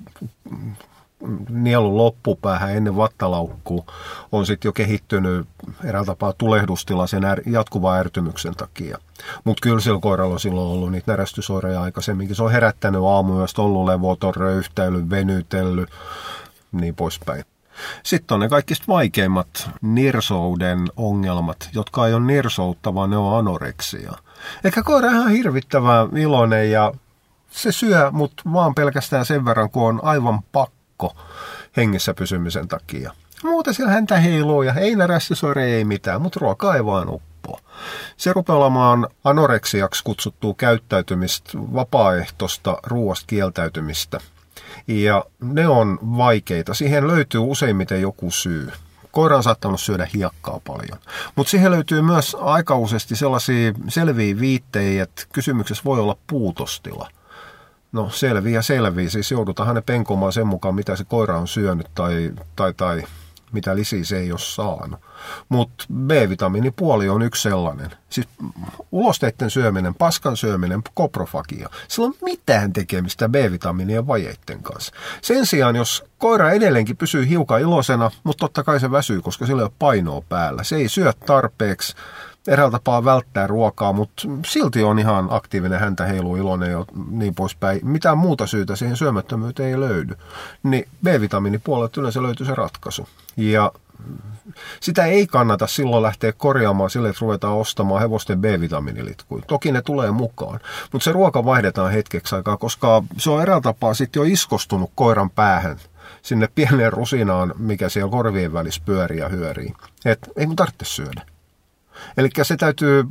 nielun 1.48 1.96
loppupäähän 1.96 2.76
ennen 2.76 2.96
vattalaukkuu 2.96 3.86
on 4.32 4.46
sitten 4.46 4.68
jo 4.68 4.72
kehittynyt 4.72 5.48
eräällä 5.84 6.06
tapaa 6.06 6.32
tulehdustila 6.32 7.06
sen 7.06 7.22
jatkuvan 7.46 7.98
ärtymyksen 7.98 8.54
takia. 8.54 8.98
Mutta 9.44 9.60
kyllä 9.60 9.80
sillä 9.80 10.00
koiralla 10.00 10.34
on 10.34 10.40
silloin 10.40 10.72
ollut 10.72 10.90
niitä 10.90 11.12
närästysoireja 11.12 11.82
aikaisemminkin. 11.82 12.36
Se 12.36 12.42
on 12.42 12.52
herättänyt 12.52 13.02
aamuyöstä, 13.02 13.62
ollut 13.62 13.86
levoton, 13.86 14.34
röyhtäily, 14.34 15.10
venytellyt, 15.10 15.90
niin 16.72 16.94
poispäin. 16.94 17.44
Sitten 18.02 18.34
on 18.34 18.40
ne 18.40 18.48
kaikista 18.48 18.84
vaikeimmat 18.88 19.70
nirsouden 19.82 20.88
ongelmat, 20.96 21.68
jotka 21.74 22.06
ei 22.06 22.14
ole 22.14 22.26
nirsoutta, 22.26 22.94
vaan 22.94 23.10
ne 23.10 23.16
on 23.16 23.38
anoreksia. 23.38 24.12
Eikä 24.64 24.82
koira 24.82 25.10
ihan 25.10 25.30
hirvittävän 25.30 26.16
iloinen 26.16 26.70
ja 26.70 26.92
se 27.50 27.72
syö, 27.72 28.10
mutta 28.10 28.42
vaan 28.52 28.74
pelkästään 28.74 29.26
sen 29.26 29.44
verran, 29.44 29.70
kun 29.70 29.88
on 29.88 30.00
aivan 30.02 30.42
pakko 30.52 30.81
pakko 31.08 31.22
hengissä 31.76 32.14
pysymisen 32.14 32.68
takia. 32.68 33.12
Muuten 33.44 33.74
siellä 33.74 33.92
häntä 33.92 34.16
heiluu 34.20 34.62
ja 34.62 34.74
ei 34.74 34.96
närästysoire 34.96 35.64
ei 35.64 35.84
mitään, 35.84 36.22
mutta 36.22 36.40
ruoka 36.40 36.74
ei 36.74 36.84
vaan 36.84 37.08
uppoa. 37.08 37.60
Se 38.16 38.32
rupeaa 38.32 38.58
olemaan 38.58 39.08
anoreksiaksi 39.24 40.04
kutsuttua 40.04 40.54
käyttäytymistä, 40.56 41.50
vapaaehtoista 41.54 42.78
ruoasta 42.82 43.26
kieltäytymistä. 43.26 44.20
Ja 44.86 45.24
ne 45.40 45.68
on 45.68 45.98
vaikeita. 46.02 46.74
Siihen 46.74 47.08
löytyy 47.08 47.40
useimmiten 47.40 48.00
joku 48.00 48.30
syy. 48.30 48.72
Koira 49.10 49.36
on 49.36 49.42
saattanut 49.42 49.80
syödä 49.80 50.08
hiekkaa 50.14 50.60
paljon. 50.66 50.98
Mutta 51.36 51.50
siihen 51.50 51.70
löytyy 51.70 52.02
myös 52.02 52.36
aika 52.40 52.76
useasti 52.76 53.16
sellaisia 53.16 53.72
selviä 53.88 54.40
viittejä, 54.40 55.02
että 55.02 55.22
kysymyksessä 55.32 55.84
voi 55.84 56.00
olla 56.00 56.16
puutostila– 56.26 57.08
No 57.92 58.10
selviä 58.10 58.62
selviä, 58.62 59.10
siis 59.10 59.30
joudutaan 59.30 59.66
hänen 59.66 59.82
penkomaan 59.82 60.32
sen 60.32 60.46
mukaan, 60.46 60.74
mitä 60.74 60.96
se 60.96 61.04
koira 61.04 61.38
on 61.38 61.48
syönyt 61.48 61.90
tai, 61.94 62.32
tai, 62.56 62.74
tai 62.74 63.02
mitä 63.52 63.76
lisiä 63.76 64.04
se 64.04 64.18
ei 64.18 64.32
ole 64.32 64.38
saanut. 64.38 65.00
Mutta 65.48 65.84
B-vitamiinipuoli 65.94 67.08
on 67.08 67.22
yksi 67.22 67.42
sellainen. 67.42 67.90
Siis 68.10 68.28
ulosteiden 68.92 69.50
syöminen, 69.50 69.94
paskan 69.94 70.36
syöminen, 70.36 70.82
koprofagia. 70.94 71.68
Sillä 71.88 72.06
on 72.06 72.14
mitään 72.22 72.72
tekemistä 72.72 73.28
B-vitamiinien 73.28 74.06
vajeiden 74.06 74.62
kanssa. 74.62 74.92
Sen 75.22 75.46
sijaan, 75.46 75.76
jos 75.76 76.04
koira 76.18 76.50
edelleenkin 76.50 76.96
pysyy 76.96 77.28
hiukan 77.28 77.60
iloisena, 77.60 78.10
mutta 78.24 78.40
totta 78.40 78.64
kai 78.64 78.80
se 78.80 78.90
väsyy, 78.90 79.22
koska 79.22 79.46
sillä 79.46 79.60
ei 79.60 79.64
ole 79.64 79.72
painoa 79.78 80.22
päällä. 80.28 80.64
Se 80.64 80.76
ei 80.76 80.88
syö 80.88 81.12
tarpeeksi 81.26 81.94
eräällä 82.46 82.70
tapaa 82.70 83.04
välttää 83.04 83.46
ruokaa, 83.46 83.92
mutta 83.92 84.22
silti 84.46 84.82
on 84.82 84.98
ihan 84.98 85.26
aktiivinen, 85.30 85.80
häntä 85.80 86.06
heiluu 86.06 86.36
iloinen 86.36 86.70
ja 86.70 86.84
niin 87.10 87.34
poispäin. 87.34 87.80
Mitään 87.82 88.18
muuta 88.18 88.46
syytä 88.46 88.76
siihen 88.76 88.96
syömättömyyteen 88.96 89.68
ei 89.68 89.80
löydy. 89.80 90.16
Niin 90.62 90.88
B-vitamiinipuolelta 91.04 92.00
yleensä 92.00 92.22
löytyy 92.22 92.46
se 92.46 92.54
ratkaisu. 92.54 93.08
Ja 93.36 93.72
sitä 94.80 95.04
ei 95.04 95.26
kannata 95.26 95.66
silloin 95.66 96.02
lähteä 96.02 96.32
korjaamaan 96.32 96.90
sille, 96.90 97.08
että 97.08 97.20
ruvetaan 97.20 97.56
ostamaan 97.56 98.00
hevosten 98.00 98.40
B-vitamiinilitkuja. 98.40 99.44
Toki 99.46 99.72
ne 99.72 99.82
tulee 99.82 100.10
mukaan, 100.10 100.60
mutta 100.92 101.04
se 101.04 101.12
ruoka 101.12 101.44
vaihdetaan 101.44 101.92
hetkeksi 101.92 102.34
aikaa, 102.34 102.56
koska 102.56 103.02
se 103.18 103.30
on 103.30 103.42
eräällä 103.42 103.62
tapaa 103.62 103.94
sitten 103.94 104.20
jo 104.20 104.24
iskostunut 104.24 104.90
koiran 104.94 105.30
päähän 105.30 105.76
sinne 106.22 106.48
pieneen 106.54 106.92
rusinaan, 106.92 107.54
mikä 107.58 107.88
siellä 107.88 108.10
korvien 108.10 108.52
välissä 108.52 108.82
pyörii 108.84 109.18
ja 109.18 109.28
hyörii. 109.28 109.74
Että 110.04 110.30
ei 110.36 110.46
mun 110.46 110.56
tarvitse 110.56 110.84
syödä. 110.84 111.31
Eli 112.16 112.28
se 112.42 112.56
täytyy 112.56 113.04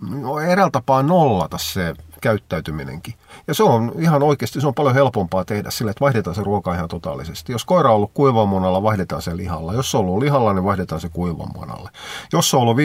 no, 0.00 0.40
eräällä 0.40 0.70
tapaa 0.70 1.02
nollata 1.02 1.58
se 1.58 1.94
käyttäytyminenkin. 2.20 3.14
Ja 3.46 3.54
se 3.54 3.62
on 3.62 3.92
ihan 3.98 4.22
oikeasti, 4.22 4.60
se 4.60 4.66
on 4.66 4.74
paljon 4.74 4.94
helpompaa 4.94 5.44
tehdä 5.44 5.70
sille, 5.70 5.90
että 5.90 6.00
vaihdetaan 6.00 6.36
se 6.36 6.42
ruoka 6.42 6.74
ihan 6.74 6.88
totaalisesti. 6.88 7.52
Jos 7.52 7.64
koira 7.64 7.90
on 7.90 7.96
ollut 7.96 8.10
kuivamunalla, 8.14 8.82
vaihdetaan 8.82 9.22
se 9.22 9.36
lihalla. 9.36 9.74
Jos 9.74 9.90
se 9.90 9.96
on 9.96 10.04
ollut 10.04 10.18
lihalla, 10.18 10.52
niin 10.52 10.64
vaihdetaan 10.64 11.00
se 11.00 11.08
kuivamunalle. 11.08 11.90
Jos 12.32 12.50
se 12.50 12.56
on 12.56 12.62
ollut 12.62 12.76
50-50, 12.76 12.80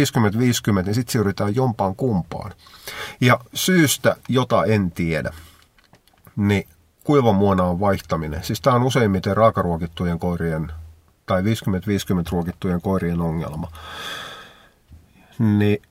niin 0.83 0.95
sitten 0.95 1.11
siirrytään 1.11 1.55
jompaan 1.55 1.95
kumpaan. 1.95 2.51
Ja 3.21 3.39
syystä, 3.53 4.15
jota 4.29 4.65
en 4.65 4.91
tiedä, 4.91 5.33
niin 6.35 6.67
kuivamuonaan 7.03 7.79
vaihtaminen. 7.79 8.43
Siis 8.43 8.61
tämä 8.61 8.75
on 8.75 8.83
useimmiten 8.83 9.37
raakaruokittujen 9.37 10.19
koirien 10.19 10.71
tai 11.25 11.41
50-50 11.41 11.45
ruokittujen 12.31 12.81
koirien 12.81 13.21
ongelma 13.21 13.71
niin 15.39 15.81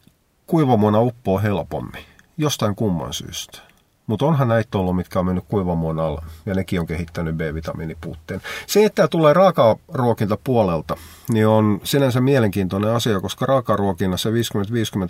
kuivamuona 0.47 1.01
uppoo 1.01 1.39
helpommin. 1.39 2.05
jostain 2.37 2.75
kumman 2.75 3.13
syystä. 3.13 3.59
Mutta 4.07 4.27
onhan 4.27 4.49
näitä 4.49 4.79
ollut, 4.79 4.97
mitkä 4.97 5.19
on 5.19 5.27
mennyt 5.27 5.45
kuivamuon 5.49 6.01
alla, 6.01 6.25
ja 6.47 6.55
nekin 6.55 6.81
on 6.81 6.87
kehittänyt 6.87 7.37
B-vitamiinipuutteen. 7.37 8.41
Se, 8.67 8.85
että 8.85 8.95
tämä 8.97 9.09
tulee 9.09 9.33
raakaruokinta 9.33 10.39
puolelta, 10.45 10.97
niin 11.33 11.47
on 11.47 11.81
sinänsä 11.85 12.21
mielenkiintoinen 12.21 12.91
asia, 12.91 13.21
koska 13.21 13.47
raakaruokinnassa 13.47 14.31
50-50 14.31 14.33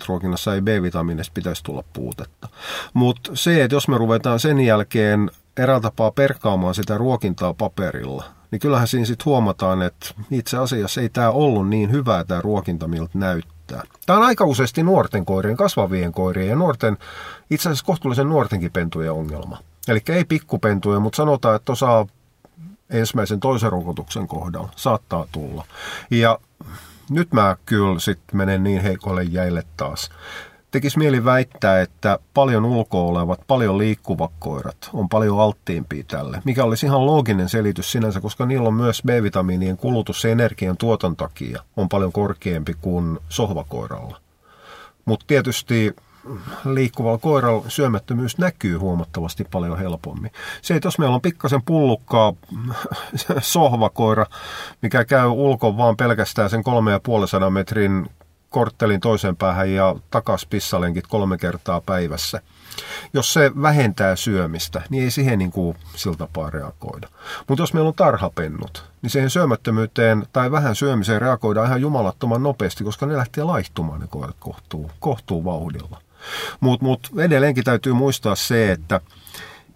ruokinnassa 0.07 0.55
ei 0.55 0.61
B-vitamiinista 0.61 1.31
pitäisi 1.33 1.63
tulla 1.63 1.83
puutetta. 1.93 2.49
Mutta 2.93 3.31
se, 3.33 3.63
että 3.63 3.75
jos 3.75 3.87
me 3.87 3.97
ruvetaan 3.97 4.39
sen 4.39 4.59
jälkeen 4.59 5.31
eräällä 5.57 5.81
tapaa 5.81 6.11
perkaamaan 6.11 6.75
sitä 6.75 6.97
ruokintaa 6.97 7.53
paperilla, 7.53 8.23
niin 8.51 8.59
kyllähän 8.59 8.87
siinä 8.87 9.05
sitten 9.05 9.25
huomataan, 9.25 9.81
että 9.81 10.07
itse 10.31 10.57
asiassa 10.57 11.01
ei 11.01 11.09
tämä 11.09 11.29
ollut 11.29 11.69
niin 11.69 11.91
hyvää 11.91 12.23
tämä 12.23 12.41
ruokinta, 12.41 12.87
miltä 12.87 13.17
näyttää. 13.17 13.54
Tämä 14.05 14.19
on 14.19 14.25
aika 14.25 14.45
useasti 14.45 14.83
nuorten 14.83 15.25
koirien, 15.25 15.57
kasvavien 15.57 16.11
koirien 16.11 16.49
ja 16.49 16.55
nuorten, 16.55 16.97
itse 17.49 17.69
asiassa 17.69 17.85
kohtuullisen 17.85 18.29
nuortenkin 18.29 18.71
pentujen 18.71 19.11
ongelma. 19.11 19.57
Eli 19.87 20.01
ei 20.09 20.25
pikkupentuja, 20.25 20.99
mutta 20.99 21.17
sanotaan, 21.17 21.55
että 21.55 21.71
osaa 21.71 22.05
ensimmäisen 22.89 23.39
toisen 23.39 23.71
rokotuksen 23.71 24.27
kohdalla 24.27 24.69
saattaa 24.75 25.25
tulla. 25.31 25.65
Ja 26.11 26.39
nyt 27.09 27.33
mä 27.33 27.57
kyllä 27.65 27.99
sitten 27.99 28.37
menen 28.37 28.63
niin 28.63 28.81
heikolle 28.81 29.23
jäille 29.23 29.63
taas 29.77 30.09
tekisi 30.75 30.97
mieli 30.97 31.25
väittää, 31.25 31.81
että 31.81 32.19
paljon 32.33 32.65
ulkoa 32.65 33.03
olevat, 33.03 33.41
paljon 33.47 33.77
liikkuvat 33.77 34.31
koirat 34.39 34.89
on 34.93 35.09
paljon 35.09 35.39
alttiimpia 35.39 36.03
tälle, 36.07 36.41
mikä 36.45 36.63
olisi 36.63 36.85
ihan 36.85 37.05
looginen 37.05 37.49
selitys 37.49 37.91
sinänsä, 37.91 38.21
koska 38.21 38.45
niillä 38.45 38.67
on 38.67 38.73
myös 38.73 39.01
B-vitamiinien 39.05 39.77
kulutus 39.77 40.25
energian 40.25 40.77
tuoton 40.77 41.15
takia 41.15 41.63
on 41.77 41.89
paljon 41.89 42.11
korkeampi 42.11 42.73
kuin 42.81 43.19
sohvakoiralla. 43.29 44.17
Mutta 45.05 45.25
tietysti 45.27 45.95
liikkuvalla 46.65 47.17
koiralla 47.17 47.65
syömättömyys 47.67 48.37
näkyy 48.37 48.77
huomattavasti 48.77 49.45
paljon 49.51 49.79
helpommin. 49.79 50.31
Se, 50.61 50.75
että 50.75 50.87
jos 50.87 50.99
meillä 50.99 51.15
on 51.15 51.21
pikkasen 51.21 51.61
pullukkaa 51.65 52.33
sohvakoira, 53.39 54.25
mikä 54.81 55.05
käy 55.05 55.27
ulkoon 55.27 55.77
vaan 55.77 55.97
pelkästään 55.97 56.49
sen 56.49 56.63
3,5 57.43 57.49
metrin 57.49 58.09
korttelin 58.55 58.99
toiseen 58.99 59.35
päähän 59.35 59.73
ja 59.73 59.95
takas 60.11 60.45
pissalenkit 60.45 61.07
kolme 61.07 61.37
kertaa 61.37 61.81
päivässä. 61.81 62.41
Jos 63.13 63.33
se 63.33 63.51
vähentää 63.61 64.15
syömistä, 64.15 64.81
niin 64.89 65.03
ei 65.03 65.11
siihen 65.11 65.39
niin 65.39 65.51
kuin 65.51 65.77
sillä 65.95 66.15
tapaa 66.15 66.49
reagoida. 66.49 67.07
Mutta 67.47 67.61
jos 67.61 67.73
meillä 67.73 67.87
on 67.87 67.93
tarhapennut, 67.93 68.83
niin 69.01 69.09
siihen 69.09 69.29
syömättömyyteen 69.29 70.25
tai 70.33 70.51
vähän 70.51 70.75
syömiseen 70.75 71.21
reagoidaan 71.21 71.67
ihan 71.67 71.81
jumalattoman 71.81 72.43
nopeasti, 72.43 72.83
koska 72.83 73.05
ne 73.05 73.17
lähtee 73.17 73.43
laihtumaan 73.43 73.99
ne 73.99 74.07
koirat 74.07 74.35
kohtuu, 74.39 74.91
kohtuu 74.99 75.45
vauhdilla. 75.45 76.01
Mutta 76.59 76.85
mut 76.85 77.09
edelleenkin 77.17 77.63
täytyy 77.63 77.93
muistaa 77.93 78.35
se, 78.35 78.71
että 78.71 79.01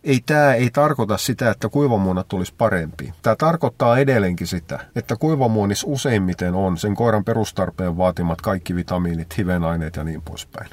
ei 0.03 0.19
tämä 0.25 0.53
ei 0.53 0.69
tarkoita 0.69 1.17
sitä, 1.17 1.51
että 1.51 1.69
kuivamuona 1.69 2.23
tulisi 2.23 2.53
parempi. 2.57 3.13
Tämä 3.21 3.35
tarkoittaa 3.35 3.97
edelleenkin 3.97 4.47
sitä, 4.47 4.79
että 4.95 5.15
kuivamuonis 5.15 5.83
useimmiten 5.87 6.53
on 6.53 6.77
sen 6.77 6.95
koiran 6.95 7.23
perustarpeen 7.23 7.97
vaatimat 7.97 8.41
kaikki 8.41 8.75
vitamiinit, 8.75 9.37
hivenaineet 9.37 9.95
ja 9.95 10.03
niin 10.03 10.21
poispäin. 10.21 10.69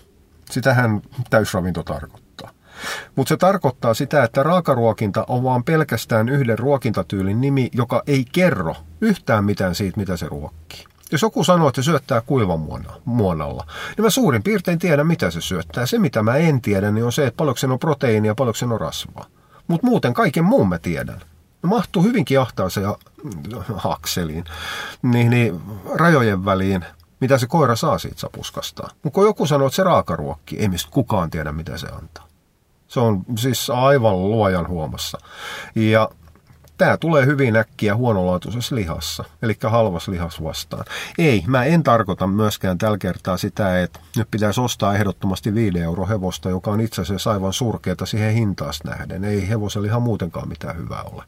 Sitähän 0.51 1.03
täysravinto 1.31 1.83
tarkoittaa. 1.83 2.51
Mutta 3.17 3.29
se 3.29 3.37
tarkoittaa 3.37 3.95
sitä, 3.95 4.25
että 4.25 4.43
raakaruokinta 4.43 5.25
on 5.29 5.43
vaan 5.43 5.65
pelkästään 5.65 6.29
yhden 6.29 6.59
ruokintatyylin 6.59 7.41
nimi, 7.41 7.71
joka 7.73 8.03
ei 8.07 8.25
kerro 8.33 8.77
yhtään 9.01 9.45
mitään 9.45 9.75
siitä, 9.75 10.01
mitä 10.01 10.17
se 10.17 10.27
ruokkii. 10.29 10.85
Jos 11.13 11.23
joku 11.23 11.45
sanoo, 11.45 11.69
että 11.69 11.83
se 11.83 11.87
syöttää 11.87 12.21
kuivamuonalla, 12.21 13.67
niin 13.97 14.05
mä 14.05 14.11
suurin 14.11 14.43
piirtein 14.43 14.79
tiedän, 14.79 15.07
mitä 15.07 15.31
se 15.31 15.41
syöttää. 15.41 15.87
Se, 15.87 15.99
mitä 15.99 16.23
mä 16.23 16.37
en 16.37 16.61
tiedä, 16.61 16.91
niin 16.91 17.05
on 17.05 17.13
se, 17.13 17.27
että 17.27 17.37
paljonko 17.37 17.59
se 17.59 17.67
on 17.67 17.79
proteiinia 17.79 18.31
ja 18.31 18.35
paljonko 18.35 18.57
se 18.57 18.65
on 18.65 18.81
rasvaa. 18.81 19.27
Mutta 19.69 19.87
muuten 19.87 20.15
kaiken 20.15 20.45
muun 20.45 20.69
mä 20.69 20.79
tiedän. 20.79 21.21
Ne 21.63 21.69
mahtuu 21.69 22.03
hyvinkin 22.03 22.41
ahtaaseen 22.41 22.87
hakseliin, 23.77 24.45
niin, 25.03 25.31
niin 25.31 25.61
rajojen 25.95 26.45
väliin, 26.45 26.85
mitä 27.21 27.39
se 27.39 27.47
koira 27.47 27.77
saa 27.77 27.99
siitä 27.99 28.21
sapuskasta. 28.21 28.89
Mutta 29.03 29.15
kun 29.15 29.25
joku 29.25 29.47
sanoo, 29.47 29.67
että 29.67 29.77
se 29.77 29.83
raakaruokki, 29.83 30.59
ei 30.59 30.69
mistä 30.69 30.91
kukaan 30.91 31.31
tiedä, 31.31 31.53
mitä 31.53 31.79
se 31.79 31.87
antaa. 31.87 32.27
Se 32.89 33.01
on 33.01 33.25
siis 33.39 33.71
aivan 33.71 34.23
luojan 34.23 34.69
huomassa. 34.69 35.19
Ja 35.75 36.09
Tämä 36.79 36.97
tulee 36.97 37.27
hyvin 37.27 37.57
äkkiä 37.57 37.97
huonolaatuisessa 37.97 38.75
lihassa, 38.75 39.25
eli 39.43 39.57
halvas 39.63 40.09
lihas 40.09 40.43
vastaan. 40.43 40.85
Ei, 41.19 41.45
mä 41.47 41.65
en 41.65 41.83
tarkoita 41.83 42.27
myöskään 42.27 42.79
tällä 42.79 42.99
kertaa 42.99 43.37
sitä, 43.37 43.83
että 43.83 44.01
nyt 44.17 44.29
pitäisi 44.31 44.61
ostaa 44.61 44.95
ehdottomasti 44.95 45.55
5 45.55 45.79
euro 45.79 46.07
hevosta, 46.07 46.51
joka 46.51 46.71
on 46.71 46.81
itse 46.81 47.03
asiassa 47.03 47.31
aivan 47.31 47.53
surkeata 47.53 48.07
siihen 48.07 48.35
hintaasta 48.35 48.91
nähden. 48.91 49.25
Ei 49.25 49.49
hevosella 49.49 49.87
ihan 49.87 50.03
muutenkaan 50.03 50.49
mitään 50.49 50.77
hyvää 50.77 51.03
ole. 51.03 51.25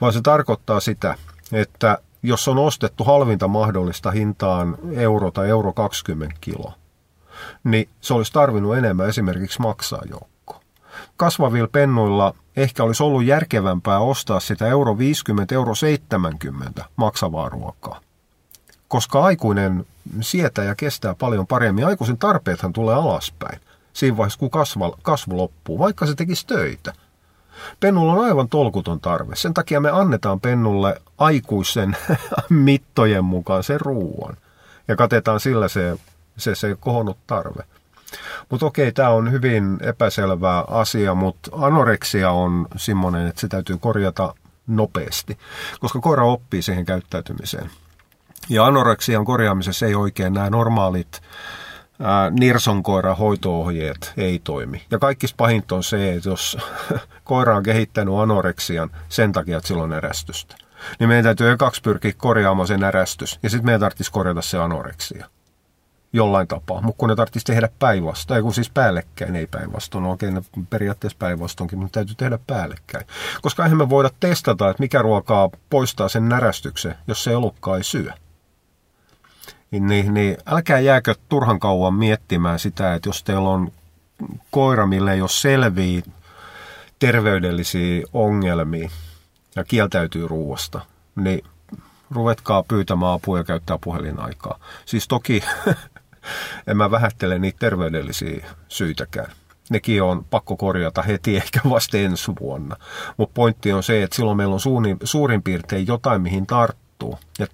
Vaan 0.00 0.12
se 0.12 0.20
tarkoittaa 0.20 0.80
sitä, 0.80 1.14
että 1.52 1.98
jos 2.22 2.48
on 2.48 2.58
ostettu 2.58 3.04
halvinta 3.04 3.48
mahdollista 3.48 4.10
hintaan 4.10 4.78
euro 4.96 5.30
tai 5.30 5.48
euro 5.48 5.72
20 5.72 6.36
kilo, 6.40 6.72
niin 7.64 7.88
se 8.00 8.14
olisi 8.14 8.32
tarvinnut 8.32 8.76
enemmän 8.76 9.08
esimerkiksi 9.08 9.60
maksaa 9.60 10.02
jo 10.10 10.20
kasvavilla 11.16 11.68
pennuilla 11.72 12.34
ehkä 12.56 12.84
olisi 12.84 13.02
ollut 13.02 13.24
järkevämpää 13.24 13.98
ostaa 13.98 14.40
sitä 14.40 14.66
euro 14.66 14.98
50, 14.98 15.54
euro 15.54 15.74
70 15.74 16.84
maksavaa 16.96 17.48
ruokaa. 17.48 18.00
Koska 18.88 19.24
aikuinen 19.24 19.86
sietää 20.20 20.64
ja 20.64 20.74
kestää 20.74 21.14
paljon 21.14 21.46
paremmin. 21.46 21.86
Aikuisen 21.86 22.18
tarpeethan 22.18 22.72
tulee 22.72 22.94
alaspäin 22.94 23.60
siinä 23.92 24.16
vaiheessa, 24.16 24.38
kun 24.38 24.50
kasva, 24.50 24.92
kasvu 25.02 25.36
loppuu, 25.36 25.78
vaikka 25.78 26.06
se 26.06 26.14
tekisi 26.14 26.46
töitä. 26.46 26.92
Pennulla 27.80 28.12
on 28.12 28.24
aivan 28.24 28.48
tolkuton 28.48 29.00
tarve. 29.00 29.36
Sen 29.36 29.54
takia 29.54 29.80
me 29.80 29.90
annetaan 29.90 30.40
pennulle 30.40 31.02
aikuisen 31.18 31.96
mittojen 32.48 33.24
mukaan 33.24 33.62
sen 33.62 33.80
ruuan. 33.80 34.36
Ja 34.88 34.96
katetaan 34.96 35.40
sillä 35.40 35.68
se, 35.68 35.98
se, 36.36 36.54
se 36.54 36.76
kohonnut 36.80 37.18
tarve. 37.26 37.64
Mutta 38.50 38.66
okei, 38.66 38.92
tämä 38.92 39.08
on 39.08 39.32
hyvin 39.32 39.78
epäselvä 39.82 40.64
asia, 40.68 41.14
mutta 41.14 41.50
anoreksia 41.52 42.30
on 42.30 42.66
semmoinen, 42.76 43.26
että 43.26 43.40
se 43.40 43.48
täytyy 43.48 43.78
korjata 43.78 44.34
nopeasti, 44.66 45.38
koska 45.80 46.00
koira 46.00 46.24
oppii 46.24 46.62
siihen 46.62 46.84
käyttäytymiseen. 46.84 47.70
Ja 48.48 48.64
anoreksian 48.64 49.24
korjaamisessa 49.24 49.86
ei 49.86 49.94
oikein 49.94 50.32
nämä 50.32 50.50
normaalit 50.50 51.22
nirsonkoiran 52.30 53.16
hoitoohjeet 53.16 54.12
ei 54.16 54.40
toimi. 54.44 54.82
Ja 54.90 54.98
kaikista 54.98 55.36
pahinta 55.36 55.74
on 55.74 55.84
se, 55.84 56.12
että 56.12 56.28
jos 56.28 56.58
koira 57.24 57.56
on 57.56 57.62
kehittänyt 57.62 58.14
anoreksian 58.14 58.90
sen 59.08 59.32
takia, 59.32 59.56
että 59.56 59.68
sillä 59.68 59.82
on 59.82 59.92
erästystä, 59.92 60.56
niin 60.98 61.08
meidän 61.08 61.24
täytyy 61.24 61.56
kaksi 61.56 61.80
pyrkiä 61.82 62.12
korjaamaan 62.16 62.66
sen 62.68 62.84
erästys, 62.84 63.38
ja 63.42 63.50
sitten 63.50 63.66
meidän 63.66 63.80
tarvitsisi 63.80 64.12
korjata 64.12 64.42
se 64.42 64.58
anoreksia 64.58 65.26
jollain 66.12 66.48
tapaa, 66.48 66.80
mutta 66.80 66.98
kun 66.98 67.08
ne 67.08 67.16
tarvitsisi 67.16 67.46
tehdä 67.46 67.68
päinvastoin, 67.78 68.42
kun 68.42 68.54
siis 68.54 68.70
päällekkäin, 68.70 69.36
ei 69.36 69.46
päinvastoin, 69.46 70.04
no 70.04 70.12
okei, 70.12 70.30
periaatteessa 70.70 71.18
päinvastoinkin, 71.18 71.78
mutta 71.78 71.94
täytyy 71.94 72.14
tehdä 72.14 72.38
päällekkäin. 72.46 73.06
Koska 73.42 73.64
eihän 73.64 73.78
me 73.78 73.90
voida 73.90 74.10
testata, 74.20 74.70
että 74.70 74.82
mikä 74.82 75.02
ruokaa 75.02 75.50
poistaa 75.70 76.08
sen 76.08 76.28
närästyksen, 76.28 76.94
jos 77.06 77.24
se 77.24 77.32
elukka 77.32 77.76
ei 77.76 77.84
syö. 77.84 78.12
Niin, 79.70 79.86
niin, 79.86 80.14
niin 80.14 80.36
älkää 80.46 80.78
jääkö 80.78 81.14
turhan 81.28 81.58
kauan 81.58 81.94
miettimään 81.94 82.58
sitä, 82.58 82.94
että 82.94 83.08
jos 83.08 83.24
teillä 83.24 83.48
on 83.48 83.72
koira, 84.50 84.86
mille 84.86 85.12
ei 85.12 85.20
ole 85.20 85.28
selviä 85.28 86.02
terveydellisiä 86.98 88.02
ongelmia 88.12 88.90
ja 89.56 89.64
kieltäytyy 89.64 90.28
ruoasta, 90.28 90.80
niin 91.16 91.44
ruvetkaa 92.10 92.62
pyytämään 92.62 93.12
apua 93.12 93.38
ja 93.38 93.44
käyttää 93.44 93.78
puhelinaikaa. 93.84 94.58
Siis 94.86 95.08
toki 95.08 95.44
en 96.66 96.76
mä 96.76 96.90
vähättele 96.90 97.38
niitä 97.38 97.58
terveydellisiä 97.58 98.46
syitäkään. 98.68 99.32
Nekin 99.70 100.02
on 100.02 100.24
pakko 100.24 100.56
korjata 100.56 101.02
heti 101.02 101.34
eikä 101.34 101.60
vasta 101.70 101.96
ensi 101.96 102.32
vuonna. 102.40 102.76
Mutta 103.16 103.34
pointti 103.34 103.72
on 103.72 103.82
se, 103.82 104.02
että 104.02 104.16
silloin 104.16 104.36
meillä 104.36 104.54
on 104.54 104.60
suurin, 104.60 104.96
suurin 105.04 105.42
piirtein 105.42 105.86
jotain, 105.86 106.22
mihin 106.22 106.46
tarttuu. 106.46 107.18
Ja 107.38 107.46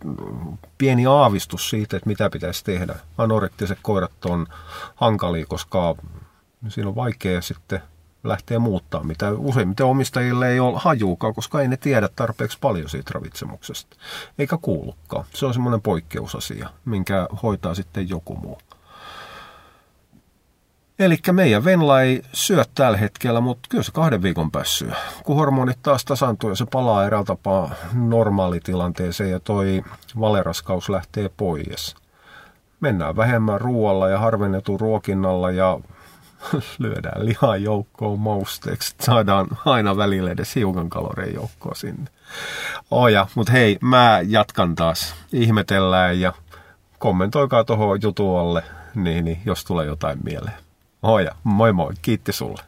pieni 0.78 1.06
aavistus 1.06 1.70
siitä, 1.70 1.96
että 1.96 2.08
mitä 2.08 2.30
pitäisi 2.30 2.64
tehdä. 2.64 2.94
Anorektiset 3.18 3.78
koirat 3.82 4.24
on 4.24 4.46
hankalia, 4.94 5.46
koska 5.46 5.96
siinä 6.68 6.88
on 6.88 6.94
vaikea 6.94 7.42
sitten 7.42 7.82
lähteä 8.28 8.58
muuttaa, 8.58 9.02
mitä 9.02 9.32
useimmiten 9.32 9.86
omistajille 9.86 10.48
ei 10.48 10.60
ole 10.60 10.78
hajuukaan, 10.78 11.34
koska 11.34 11.60
ei 11.60 11.68
ne 11.68 11.76
tiedä 11.76 12.08
tarpeeksi 12.16 12.58
paljon 12.60 12.88
siitä 12.88 13.10
ravitsemuksesta. 13.14 13.96
Eikä 14.38 14.58
kuulukaan. 14.62 15.24
Se 15.34 15.46
on 15.46 15.52
semmoinen 15.52 15.82
poikkeusasia, 15.82 16.68
minkä 16.84 17.28
hoitaa 17.42 17.74
sitten 17.74 18.08
joku 18.08 18.34
muu. 18.36 18.58
Eli 20.98 21.16
meidän 21.32 21.64
Venla 21.64 22.02
ei 22.02 22.22
syö 22.32 22.64
tällä 22.74 22.98
hetkellä, 22.98 23.40
mutta 23.40 23.68
kyllä 23.70 23.84
se 23.84 23.92
kahden 23.92 24.22
viikon 24.22 24.50
päässä 24.50 24.78
syö. 24.78 24.92
Kun 25.24 25.36
hormonit 25.36 25.78
taas 25.82 26.04
tasantuu 26.04 26.50
ja 26.50 26.56
se 26.56 26.66
palaa 26.72 27.06
eräällä 27.06 27.24
tapaa 27.24 27.70
normaalitilanteeseen 27.92 29.30
ja 29.30 29.40
toi 29.40 29.82
valeraskaus 30.20 30.88
lähtee 30.88 31.30
pois. 31.36 31.96
Mennään 32.80 33.16
vähemmän 33.16 33.60
ruoalla 33.60 34.08
ja 34.08 34.18
harvennetun 34.18 34.80
ruokinnalla 34.80 35.50
ja 35.50 35.80
lyödään 36.78 37.26
lihaa 37.26 37.56
joukkoon 37.56 38.20
mausteeksi. 38.20 38.94
Saadaan 39.00 39.46
aina 39.64 39.96
välillä 39.96 40.30
edes 40.30 40.54
hiukan 40.54 40.90
kaloreja 40.90 41.34
joukkoa 41.34 41.74
sinne. 41.74 42.10
Oja, 42.90 43.26
mutta 43.34 43.52
hei, 43.52 43.78
mä 43.80 44.20
jatkan 44.26 44.74
taas. 44.74 45.14
Ihmetellään 45.32 46.20
ja 46.20 46.32
kommentoikaa 46.98 47.64
tuohon 47.64 47.98
jutualle, 48.02 48.62
niin, 48.94 49.24
niin 49.24 49.40
jos 49.44 49.64
tulee 49.64 49.86
jotain 49.86 50.18
mieleen. 50.24 50.56
Oja, 51.02 51.32
moi 51.44 51.72
moi, 51.72 51.92
kiitti 52.02 52.32
sulle. 52.32 52.62